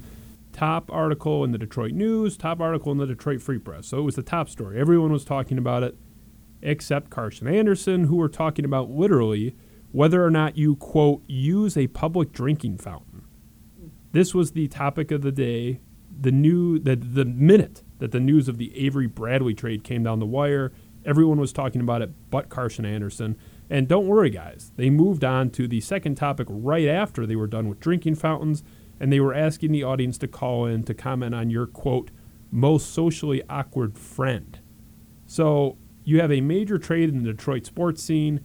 [0.54, 3.88] top article in the Detroit News, top article in the Detroit Free Press.
[3.88, 4.80] So it was the top story.
[4.80, 5.98] Everyone was talking about it
[6.62, 9.56] except Karsch and Anderson, who were talking about literally
[9.92, 13.24] whether or not you, quote, use a public drinking fountain.
[14.12, 15.80] This was the topic of the day.
[16.20, 20.20] The new the, the minute that the news of the Avery Bradley trade came down
[20.20, 20.72] the wire,
[21.06, 23.38] everyone was talking about it but Karsch and Anderson.
[23.70, 27.48] And don't worry, guys, they moved on to the second topic right after they were
[27.48, 28.64] done with drinking fountains,
[29.00, 32.12] and they were asking the audience to call in to comment on your quote,
[32.52, 34.60] most socially awkward friend.
[35.26, 38.40] So you have a major trade in the Detroit sports scene.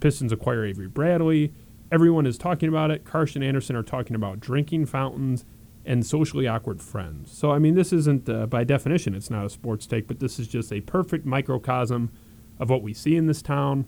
[0.00, 1.54] Pistons acquire Avery Bradley.
[1.92, 3.04] Everyone is talking about it.
[3.04, 5.44] Karsch and Anderson are talking about drinking fountains
[5.84, 7.36] and socially awkward friends.
[7.36, 10.38] So, I mean, this isn't, uh, by definition, it's not a sports take, but this
[10.38, 12.10] is just a perfect microcosm
[12.58, 13.86] of what we see in this town.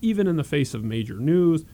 [0.00, 1.64] Even in the face of major news,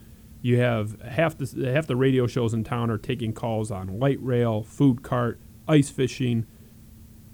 [0.43, 4.19] you have half the, half the radio shows in town are taking calls on light
[4.21, 5.39] rail, food cart,
[5.69, 6.47] ice fishing,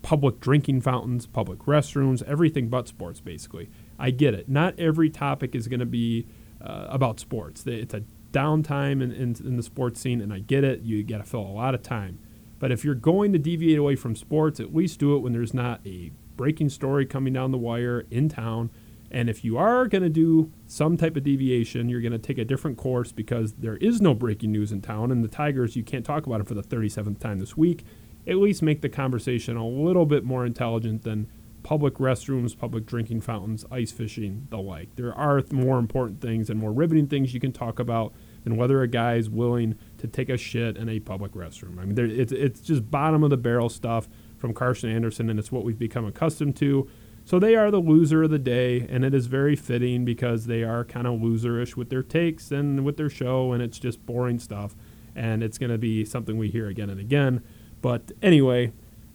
[0.03, 3.71] public drinking fountains, public restrooms, everything but sports, basically.
[3.99, 4.49] I get it.
[4.49, 6.27] Not every topic is going to be
[6.61, 7.65] uh, about sports.
[7.67, 10.83] It's a downtime in, in, in the sports scene, and I get it.
[10.83, 12.19] You got to fill a lot of time.
[12.59, 15.55] But if you're going to deviate away from sports, at least do it when there's
[15.55, 18.71] not a breaking story coming down the wire in town.
[19.11, 22.39] And if you are going to do some type of deviation, you're going to take
[22.39, 25.11] a different course because there is no breaking news in town.
[25.11, 27.85] And the Tigers, you can't talk about it for the 37th time this week.
[28.27, 31.29] At least make the conversation a little bit more intelligent than
[31.63, 34.95] public restrooms, public drinking fountains, ice fishing, the like.
[34.97, 38.13] There are more important things and more riveting things you can talk about
[38.45, 41.79] than whether a guy is willing to take a shit in a public restroom.
[41.79, 44.09] I mean, there, it's, it's just bottom of the barrel stuff
[44.39, 46.89] from Karsch and Anderson, and it's what we've become accustomed to.
[47.25, 50.65] So they are the loser of the day, and it is very fitting because they
[50.65, 54.41] are kind of loserish with their takes and with their show, and it's just boring
[54.41, 54.75] stuff.
[55.15, 57.43] And it's going to be something we hear again and again.
[57.83, 58.73] But anyway,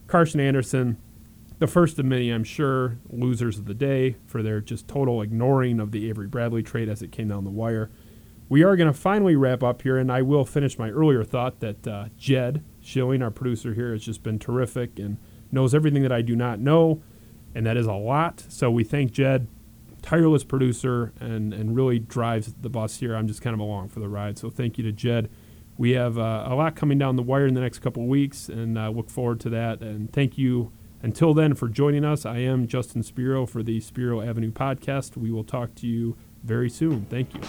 [0.08, 0.98] Karsch and Anderson
[1.60, 5.80] the first of many, I'm sure, losers of the day for their just total ignoring
[5.80, 7.90] of the Avery Bradley trade as it came down the wire.
[8.48, 11.60] We are going to finally wrap up here, and I will finish my earlier thought
[11.60, 15.18] that uh, Jed Schilling, our producer here, has just been terrific and
[15.52, 17.02] knows everything that I do not know,
[17.56, 18.44] and that is a lot.
[18.48, 19.48] So we thank Jed,
[20.02, 23.16] tireless producer, and, and really drives the bus here.
[23.16, 24.38] I'm just kind of along for the ride.
[24.38, 25.30] So thank you to Jed.
[25.78, 28.50] We have uh, a lot coming down the wire in the next couple of weeks,
[28.50, 29.82] and uh, look forward to that.
[29.82, 30.72] And thank you
[31.04, 35.16] until then, for joining us, I am Justin Spiro for the Spiro Avenue podcast.
[35.16, 37.06] We will talk to you very soon.
[37.06, 37.42] Thank you.